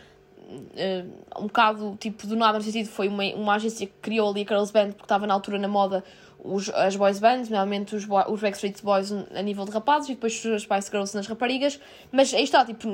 [0.52, 4.42] Uh, um bocado tipo do nada no sentido foi uma, uma agência que criou ali
[4.42, 6.04] a Girls Band porque estava na altura na moda
[6.44, 10.44] os, as boys bands, normalmente os, os Backstreet Boys a nível de rapazes e depois
[10.46, 11.80] as Spice Girls nas raparigas,
[12.12, 12.88] mas aí está, tipo,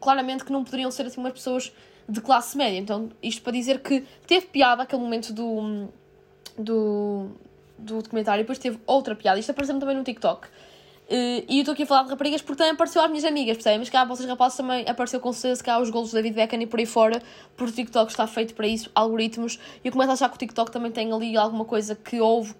[0.00, 1.72] claramente que não poderiam ser assim umas pessoas
[2.08, 2.78] de classe média.
[2.78, 5.88] Então, isto para dizer que teve piada aquele momento do,
[6.56, 7.28] do,
[7.76, 9.38] do documentário depois teve outra piada.
[9.38, 10.46] Isto apareceu também no TikTok.
[10.46, 13.56] Uh, e eu estou aqui a falar de raparigas porque também apareceu às minhas amigas,
[13.56, 13.80] percebem?
[13.80, 16.66] Mas cá, vocês rapazes também apareceu com certeza cá os golos do David Beckham e
[16.66, 17.20] por aí fora,
[17.56, 19.58] porque o TikTok está feito para isso, algoritmos.
[19.84, 22.54] E eu começo a achar que o TikTok também tem ali alguma coisa que houve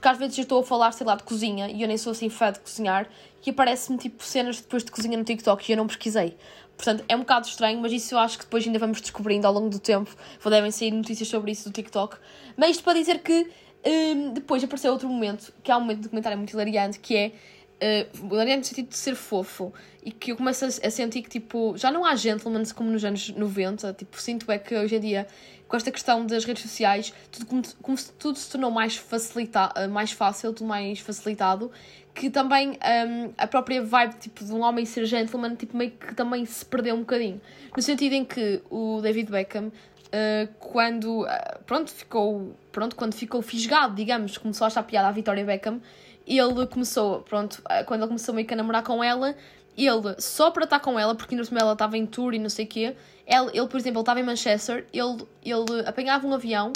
[0.00, 2.12] porque às vezes eu estou a falar, sei lá, de cozinha e eu nem sou
[2.12, 3.06] assim fã de cozinhar
[3.44, 6.38] e aparece-me tipo cenas depois de cozinha no TikTok e eu não pesquisei.
[6.74, 9.52] Portanto, é um bocado estranho, mas isso eu acho que depois ainda vamos descobrindo ao
[9.52, 10.10] longo do tempo.
[10.42, 12.16] Devem sair notícias sobre isso do TikTok.
[12.56, 13.50] Mas isto para dizer que
[13.84, 17.32] um, depois apareceu outro momento, que é um momento de documentário muito hilariante, que é
[17.82, 19.72] uh, hilariante no sentido de ser fofo
[20.04, 23.04] e que eu começo a, a sentir que tipo, já não há gentlemen como nos
[23.04, 23.92] anos 90.
[23.94, 25.26] Tipo, sinto é que hoje em dia
[25.70, 29.72] com esta questão das redes sociais, tudo, como, como se, tudo se tornou mais, facilita,
[29.76, 31.70] eh, mais fácil, tudo mais facilitado,
[32.12, 36.12] que também um, a própria vibe tipo, de um homem ser gentleman tipo, meio que
[36.12, 37.40] também se perdeu um bocadinho.
[37.74, 41.28] No sentido em que o David Beckham, uh, quando, uh,
[41.64, 45.80] pronto, ficou, pronto, quando ficou fisgado, digamos, começou a achar piada à Victoria Beckham,
[46.38, 49.34] ele começou, pronto, quando ele começou meio que a namorar com ela,
[49.76, 52.64] ele, só para estar com ela, porque no ela estava em tour e não sei
[52.64, 56.72] o quê, ele, ele, por exemplo, estava em Manchester, ele, ele apanhava um avião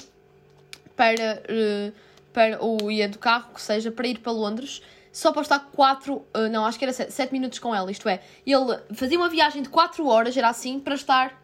[0.96, 1.92] para, uh,
[2.32, 6.14] para ou ia do carro, que seja, para ir para Londres, só para estar 4,
[6.14, 9.28] uh, eh, não, acho que era 7, minutos com ela, isto é, ele fazia uma
[9.28, 11.40] viagem de 4 horas, era assim, para estar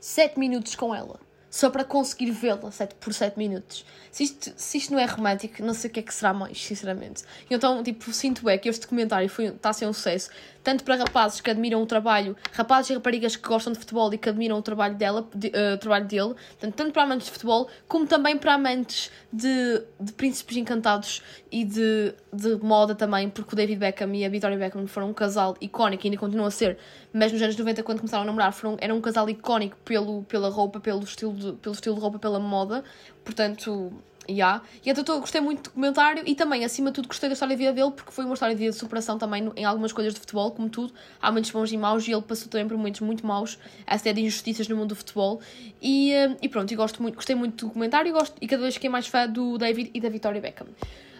[0.00, 1.18] 7 minutos com ela
[1.54, 2.56] só para conseguir vê-la
[2.98, 3.86] por 7 minutos.
[4.10, 6.60] Se isto, se isto não é romântico, não sei o que é que será mais,
[6.60, 7.22] sinceramente.
[7.48, 10.30] Então, tipo, sinto é que este documentário está a ser um sucesso,
[10.64, 14.18] tanto para rapazes que admiram o trabalho, rapazes e raparigas que gostam de futebol e
[14.18, 17.68] que admiram o trabalho, dela, de, uh, trabalho dele, tanto, tanto para amantes de futebol,
[17.86, 23.56] como também para amantes de, de príncipes encantados e de, de moda também, porque o
[23.56, 26.78] David Beckham e a Victoria Beckham foram um casal icónico e ainda continuam a ser,
[27.12, 30.48] mas nos anos 90, quando começaram a namorar, foram, era um casal icónico pelo, pela
[30.48, 32.84] roupa, pelo estilo, de, pelo estilo de roupa, pela moda,
[33.24, 33.92] portanto
[34.28, 34.62] Yeah.
[34.84, 37.62] E então gostei muito do documentário e também, acima de tudo, gostei da história de
[37.62, 40.20] vida dele porque foi uma história de vida de superação também em algumas coisas de
[40.20, 40.92] futebol, como tudo.
[41.20, 44.20] Há momentos bons e maus e ele passou também por momentos muito maus, essa de
[44.22, 45.40] injustiças no mundo do futebol.
[45.80, 48.62] E, eh, e pronto, e gosto muito, gostei muito do documentário e, gosto, e cada
[48.62, 50.68] vez fiquei mais fã do David e da Victoria Beckham.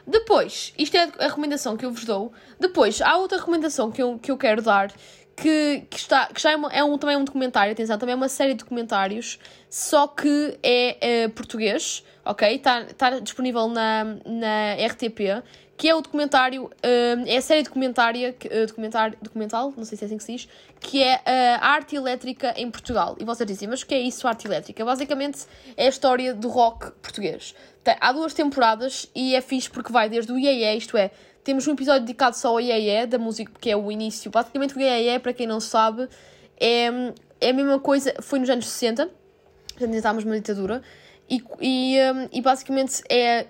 [0.07, 2.33] Depois, isto é a recomendação que eu vos dou.
[2.61, 4.93] Depois, há outra recomendação que eu, que eu quero dar
[5.37, 8.17] que, que, está, que já é, uma, é um, também um documentário, atenção, também é
[8.17, 12.55] uma série de documentários, só que é, é português, ok?
[12.55, 15.43] Está, está disponível na, na RTP,
[15.77, 20.05] que é o documentário, uh, é a série documentária, uh, documentário, documental, não sei se
[20.05, 20.49] é assim que se diz,
[20.81, 23.17] que é a arte elétrica em Portugal.
[23.19, 24.85] E vocês dizem, mas o que é isso, arte elétrica?
[24.85, 27.55] Basicamente é a história do rock português.
[28.01, 31.11] Há duas temporadas e é fixe porque vai desde o IEE, isto é,
[31.45, 34.31] temos um episódio dedicado só ao IEE, da música, que é o início.
[34.31, 36.09] Basicamente, o IEE, para quem não sabe,
[36.59, 36.87] é,
[37.41, 38.15] é a mesma coisa.
[38.21, 39.09] Foi nos anos 60,
[39.79, 40.83] já estávamos numa ditadura,
[41.29, 43.47] e, e, um, e basicamente é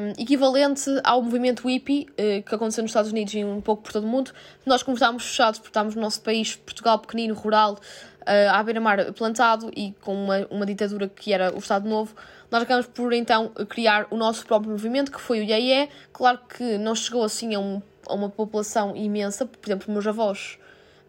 [0.00, 3.92] um, equivalente ao movimento hippie uh, que aconteceu nos Estados Unidos e um pouco por
[3.92, 4.32] todo o mundo.
[4.66, 7.78] Nós, como estávamos fechados, porque estávamos no nosso país, Portugal pequenino, rural,
[8.22, 12.14] uh, à beira-mar plantado e com uma, uma ditadura que era o Estado Novo,
[12.50, 15.88] nós acabamos por então criar o nosso próprio movimento, que foi o IAE.
[16.12, 20.58] Claro que não chegou assim a, um, a uma população imensa, por exemplo, meus avós.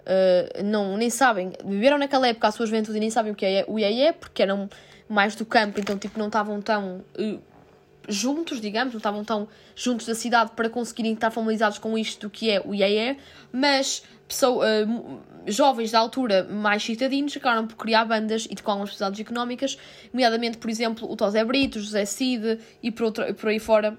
[0.02, 3.45] Uh, não, nem sabem, viveram naquela época a sua juventude e nem sabem o que
[3.45, 4.69] é o IAE, porque eram
[5.10, 7.39] mais do campo, então tipo, não estavam tão uh,
[8.08, 12.30] juntos, digamos, não estavam tão juntos da cidade para conseguirem estar familiarizados com isto do
[12.30, 13.17] que é o IAE,
[13.52, 18.90] mas pessoa, uh, jovens da altura mais citadinos acabaram por criar bandas e com algumas
[18.90, 19.78] possibilidades económicas,
[20.14, 23.98] nomeadamente, por exemplo, o Tosé Brito, José Cid e por, outro, por aí fora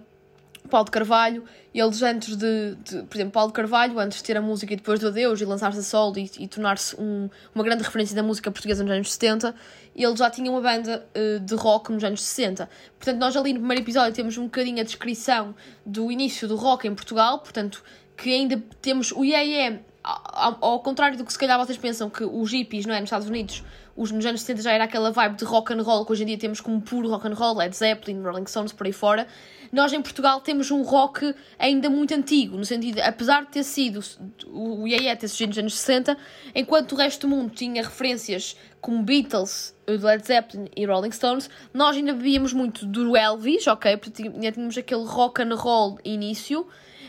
[0.69, 4.37] Paulo de Carvalho, eles antes de, de, por exemplo, Paulo de Carvalho, antes de ter
[4.37, 7.65] a música e depois do Adeus e lançar-se a solo e, e tornar-se um, uma
[7.65, 9.55] grande referência da música portuguesa nos anos 70,
[9.97, 12.69] ele já tinha uma banda uh, de rock nos anos 60.
[12.99, 16.87] Portanto, nós ali no primeiro episódio temos um bocadinho a descrição do início do rock
[16.87, 17.83] em Portugal, portanto,
[18.17, 22.25] que ainda temos o IEM, ao, ao contrário do que se calhar vocês pensam que
[22.25, 23.63] os hippies, não é, nos Estados Unidos,
[23.97, 26.27] os, nos anos 60 já era aquela vibe de rock and roll que hoje em
[26.27, 29.27] dia temos como puro rock and roll, Led Zeppelin, Rolling Stones, por aí fora.
[29.73, 34.01] Nós em Portugal temos um rock ainda muito antigo, no sentido, apesar de ter sido
[34.47, 36.17] o Yeye ter surgido nos anos 60,
[36.55, 41.97] enquanto o resto do mundo tinha referências como Beatles, Led Zeppelin e Rolling Stones, nós
[41.97, 43.97] ainda bebíamos muito do Elvis, ok?
[43.97, 46.67] Porque ainda tínhamos aquele rock and roll início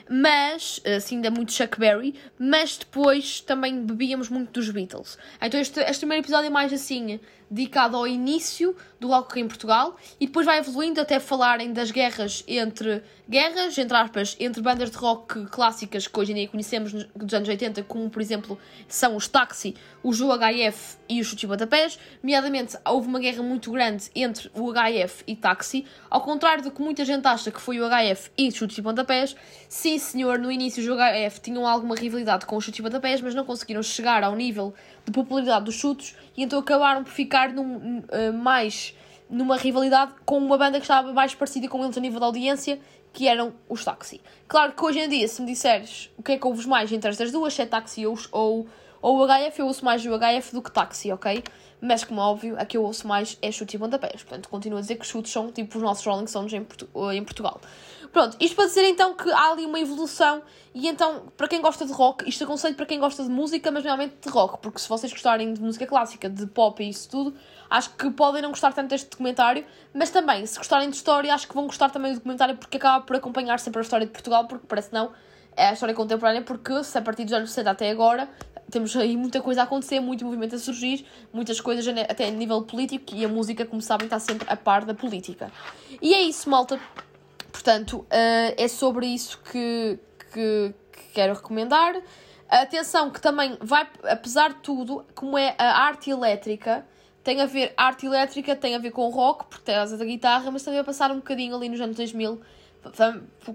[0.09, 5.17] mas, assim, ainda muito Chuck Berry, mas depois também bebíamos muito dos Beatles.
[5.41, 7.19] Então este, este primeiro episódio é mais assim,
[7.49, 12.43] dedicado ao início do rock em Portugal e depois vai evoluindo até falarem das guerras
[12.47, 17.33] entre guerras, entre aspas, entre bandas de rock clássicas que hoje em dia conhecemos dos
[17.33, 21.99] anos 80, como por exemplo são os Taxi, os UHF e os Chutes Pontapés.
[22.23, 26.81] Nomeadamente, houve uma guerra muito grande entre o HF e Taxi, ao contrário do que
[26.81, 29.35] muita gente acha que foi o HF e Chutes e Pontapés.
[29.67, 33.35] Sim, senhor, no início os UHF tinham alguma rivalidade com os Chutes e Pontapés, mas
[33.35, 34.73] não conseguiram chegar ao nível
[35.09, 38.95] de popularidade dos chutes e então acabaram por ficar num, uh, mais
[39.29, 42.79] numa rivalidade com uma banda que estava mais parecida com eles a nível de audiência,
[43.13, 44.21] que eram os Taxi.
[44.47, 47.09] Claro que hoje em dia, se me disseres o que é que ouves mais entre
[47.09, 48.67] estas duas, se é Taxi ou, ou,
[49.01, 51.43] ou o HF, eu ouço mais o HF do que Taxi, ok?
[51.81, 54.23] Mas, como é óbvio, a que eu ouço mais é chutes e pontapés.
[54.23, 57.23] Portanto, continuo a dizer que chutes são tipo os nossos Rolling Stones em, Portu em
[57.23, 57.61] Portugal.
[58.11, 60.41] Pronto, isto para dizer então que há ali uma evolução
[60.73, 63.83] e então, para quem gosta de rock, isto aconselho para quem gosta de música, mas
[63.83, 67.35] realmente de rock, porque se vocês gostarem de música clássica, de pop e isso tudo,
[67.69, 71.47] acho que podem não gostar tanto deste documentário, mas também, se gostarem de história, acho
[71.47, 74.47] que vão gostar também do documentário porque acaba por acompanhar sempre a história de Portugal,
[74.47, 75.11] porque parece não
[75.55, 78.29] é a história contemporânea, porque se a partir dos anos 60 até agora
[78.71, 82.61] temos aí muita coisa a acontecer, muito movimento a surgir, muitas coisas até a nível
[82.61, 85.51] político e a música, como sabem, está sempre a par da política.
[86.01, 86.79] E é isso, malta.
[87.59, 89.99] Portanto, uh, é sobre isso que,
[90.31, 92.01] que, que, quero recomendar.
[92.47, 96.85] Atenção que também vai, apesar de tudo, como é a arte elétrica,
[97.21, 100.77] tem a ver, arte elétrica tem a ver com rock, a da guitarra, mas também
[100.77, 102.39] vai passar um bocadinho ali nos anos 2000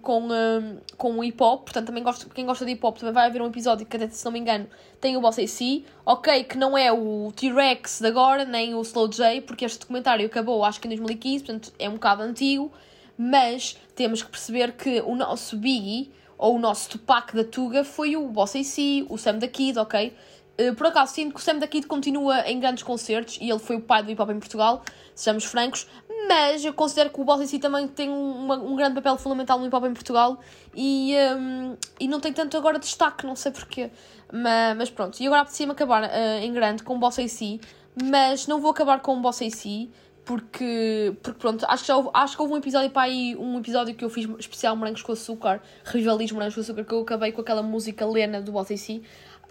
[0.03, 3.15] com, um, com o hip hop, portanto também gosto, quem gosta de hip hop também
[3.15, 4.67] vai haver um episódio que até se não me engano
[5.01, 9.09] tem o Boss AC, ok que não é o T-Rex de agora, nem o Slow
[9.09, 12.71] J, porque este documentário acabou acho que em 2015, portanto é um bocado antigo,
[13.17, 18.17] mas temos que perceber que o nosso Biggie, ou o nosso Tupac da Tuga foi
[18.17, 20.15] o Boss AC, o Sam da Kid, ok?
[20.57, 23.59] Eh, por acaso, sinto que o Sam da Kid continua em grandes concertos e ele
[23.59, 24.83] foi o pai do hip hop em Portugal,
[25.15, 25.87] sejamos francos,
[26.29, 29.67] mas eu considero que o Boss si também tem uma, um grande papel fundamental no
[29.67, 30.39] hip hop em Portugal
[30.75, 33.91] e, um, e não tem tanto agora destaque, não sei porquê.
[34.33, 37.61] Mas, mas pronto, e agora apetecia-me acabar uh, em grande com o Boss AC,
[38.03, 39.89] mas não vou acabar com o Boss AC
[40.25, 43.59] porque, porque pronto, acho que, já houve, acho que houve um episódio para aí, um
[43.59, 47.33] episódio que eu fiz especial Morangos com Açúcar, Rivalismo Morangos com Açúcar, que eu acabei
[47.33, 49.03] com aquela música Lena do AC.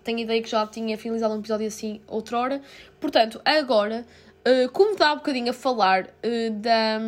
[0.03, 2.61] Tenho ideia que já tinha finalizado um episódio assim outrora.
[2.99, 4.05] Portanto, agora
[4.45, 6.99] Uh, como está um bocadinho a falar uh, da,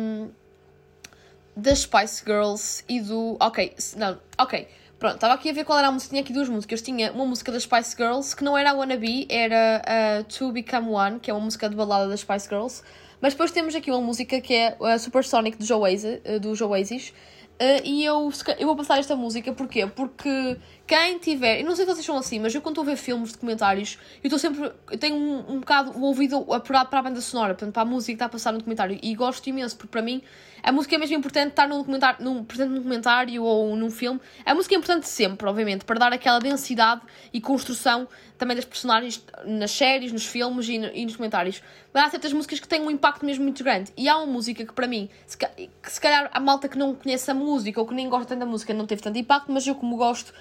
[1.54, 3.36] das Spice Girls e do.
[3.38, 4.66] Ok, não, ok.
[4.98, 6.08] Pronto, estava aqui a ver qual era a música.
[6.08, 6.80] Tinha aqui duas músicas.
[6.80, 10.88] Tinha uma música das Spice Girls que não era a Wannabe, era a To Become
[10.88, 12.82] One, que é uma música de balada das Spice Girls.
[13.20, 17.12] Mas depois temos aqui uma música que é a Supersonic do Oasis, do Joe Oasis.
[17.60, 19.86] Uh, e eu, eu vou passar esta música, porquê?
[19.86, 22.94] Porque quem tiver, eu não sei se vocês são assim, mas eu quando estou a
[22.94, 27.00] ver filmes, documentários, eu estou sempre, eu tenho um, um bocado o ouvido apurado para
[27.00, 29.46] a banda sonora, portanto, para a música que está a passar no documentário, e gosto
[29.48, 30.22] imenso, porque para mim
[30.62, 34.20] a música é mesmo importante estar num documentário, num, presente num documentário ou num filme.
[34.44, 39.24] A música é importante sempre, obviamente, para dar aquela densidade e construção também das personagens
[39.44, 41.62] nas séries, nos filmes e, no, e nos documentários.
[41.94, 43.92] Mas há certas músicas que têm um impacto mesmo muito grande.
[43.96, 45.48] E há uma música que para mim, se, que
[45.84, 48.46] se calhar a malta que não conhece a música ou que nem gosta tanto da
[48.46, 50.32] música não teve tanto impacto, mas eu como gosto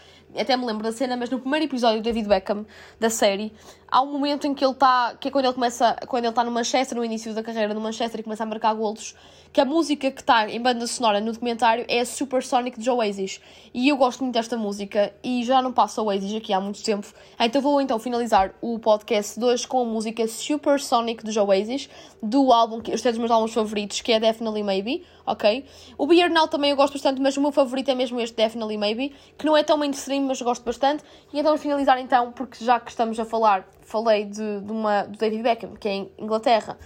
[0.42, 2.66] até me lembro da cena, mas no primeiro episódio do David Beckham,
[3.00, 3.52] da série,
[3.88, 6.44] há um momento em que ele está, que é quando ele começa, quando ele está
[6.44, 9.16] no Manchester, no início da carreira no Manchester e começa a marcar golos,
[9.54, 13.40] que a música que está em banda sonora no documentário é Supersonic de Oasis.
[13.74, 17.08] E eu gosto muito desta música e já não passo Oasis aqui há muito tempo.
[17.40, 21.90] Então vou então finalizar o podcast de hoje com a música Supersonic de Oasis,
[22.22, 25.64] do álbum, que este é dos meus álbuns favoritos, que é Definitely Maybe, ok?
[25.98, 28.78] O Beer Now também eu gosto bastante, mas o meu favorito é mesmo este Definitely
[28.78, 31.04] Maybe, que não é tão mainstream, mas gosto bastante.
[31.32, 35.04] E então vamos finalizar então, porque já que estamos a falar, falei de, de uma,
[35.04, 36.78] do David Beckham, que é em Inglaterra,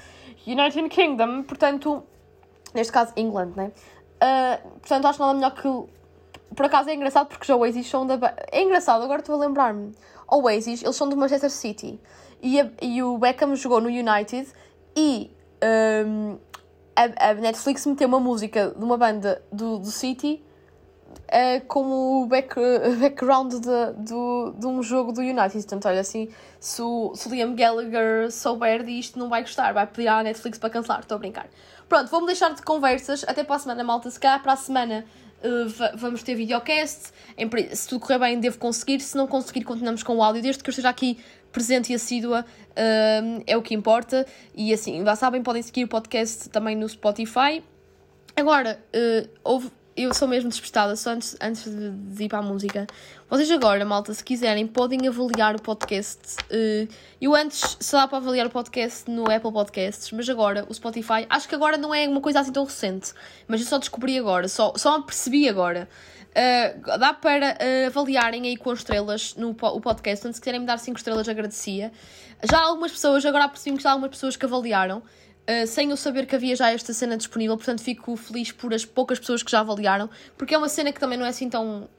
[0.46, 2.04] United Kingdom, portanto,
[2.74, 3.72] neste caso England, né?
[4.22, 6.00] Uh, portanto, acho nada melhor que.
[6.56, 8.18] Por acaso é engraçado porque os Oasis são da.
[8.52, 9.94] É engraçado, agora estou a lembrar-me.
[10.28, 12.00] Oasis, eles são do Manchester City.
[12.42, 14.48] E, a, e o Beckham jogou no United
[14.96, 15.32] e
[16.06, 16.38] um,
[16.96, 20.42] a, a, Netflix meteu uma música de uma banda do, do City
[21.10, 22.56] uh, como back,
[23.00, 25.54] background de, do, de um jogo do United.
[25.54, 26.30] Portanto, olha assim,
[26.60, 30.58] se o, se o Liam Gallagher souber disto, não vai gostar, vai pedir à Netflix
[30.58, 31.02] para cancelar.
[31.02, 31.48] Estou a brincar.
[31.88, 33.26] Pronto, vou-me deixar de conversas.
[33.28, 34.10] Até para a semana, malta.
[34.12, 35.06] Se calhar para a semana
[35.44, 37.12] uh, vamos ter videocast.
[37.74, 39.00] Se tudo correr bem, devo conseguir.
[39.00, 40.42] Se não conseguir, continuamos com o áudio.
[40.42, 41.18] Desde que eu esteja aqui
[41.52, 44.26] presente e assídua, uh, é o que importa.
[44.54, 47.64] E assim, já sabem, podem seguir o podcast também no Spotify.
[48.36, 49.72] Agora, uh, houve
[50.04, 52.88] eu sou mesmo despistada, só antes, antes de, de, ir para a música.
[53.30, 56.38] Vocês agora, malta, se quiserem, podem avaliar o podcast.
[56.46, 56.88] Uh,
[57.20, 61.26] eu antes só dá para avaliar o podcast no Apple Podcasts, mas agora o Spotify,
[61.30, 63.14] acho que agora não é uma coisa assim tão recente,
[63.48, 65.90] mas eu só descobri agora, só, só percebi agora.
[66.30, 70.66] Uh, dá para uh, avaliarem aí com estrelas no o podcast, então se quiserem me
[70.66, 71.92] dar 5 estrelas agradecia.
[72.50, 75.04] Já algumas pessoas, agora percebi que já algumas pessoas que avaliaram.
[75.50, 78.86] Uh, sem eu saber que havia já esta cena disponível, portanto fico feliz por as
[78.86, 81.90] poucas pessoas que já avaliaram, porque é uma cena que também não é assim tão.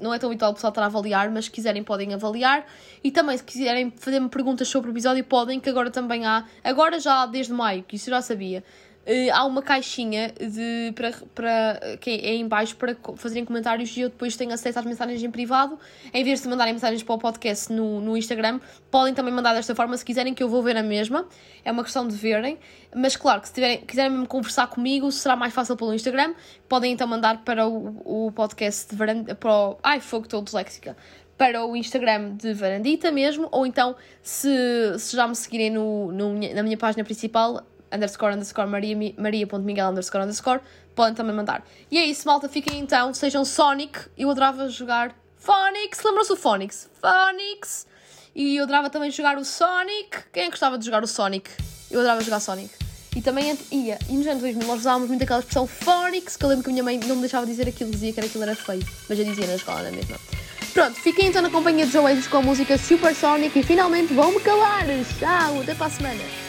[0.00, 2.66] Não é tão habitual o pessoal estar a avaliar, mas se quiserem podem avaliar.
[3.02, 6.46] E também, se quiserem fazer-me perguntas sobre o episódio, podem, que agora também há.
[6.64, 8.64] Agora já desde maio, que isso eu já sabia.
[9.06, 14.00] Uh, há uma caixinha de, para, para, que é em baixo para fazerem comentários e
[14.00, 15.78] eu depois tenho acesso às mensagens em privado.
[16.12, 19.74] Em vez de mandarem mensagens para o podcast no, no Instagram, podem também mandar desta
[19.74, 21.26] forma se quiserem, que eu vou ver a mesma.
[21.62, 22.58] É uma questão de verem.
[22.94, 26.34] Mas claro, que se tiverem, quiserem mesmo conversar comigo, será mais fácil pelo Instagram.
[26.66, 29.78] Podem então mandar para o, o podcast de varanda, para o.
[29.82, 30.96] Ai, fogo, estou disléxica
[31.36, 34.48] para o Instagram de Varandita mesmo, ou então se,
[34.98, 37.60] se já me seguirem no, no, na minha página principal,
[37.94, 40.60] underscore underscore maria, maria.miguel underscore underscore,
[40.94, 41.64] podem também mandar.
[41.90, 46.88] E é isso, malta, fiquem então, sejam Sonic, eu adorava jogar Phonics, lembram-se do Phonics?
[47.00, 47.86] Phonics!
[48.34, 51.50] E eu adorava também jogar o Sonic, quem é gostava de jogar o Sonic?
[51.90, 52.70] Eu adorava jogar Sonic.
[53.14, 56.48] E também ia, e nos anos 2000 nós usávamos muito aquela expressão Phonics, que eu
[56.48, 58.84] lembro que a minha mãe não me deixava dizer aquilo, dizia que aquilo era feio,
[59.08, 60.16] mas eu dizia na escola, não é mesmo?
[60.72, 64.40] Pronto, fiquem então na companhia de Oasis com a música Super Sonic e finalmente vão-me
[64.40, 64.84] calar!
[65.20, 66.43] Tchau, até para a semana!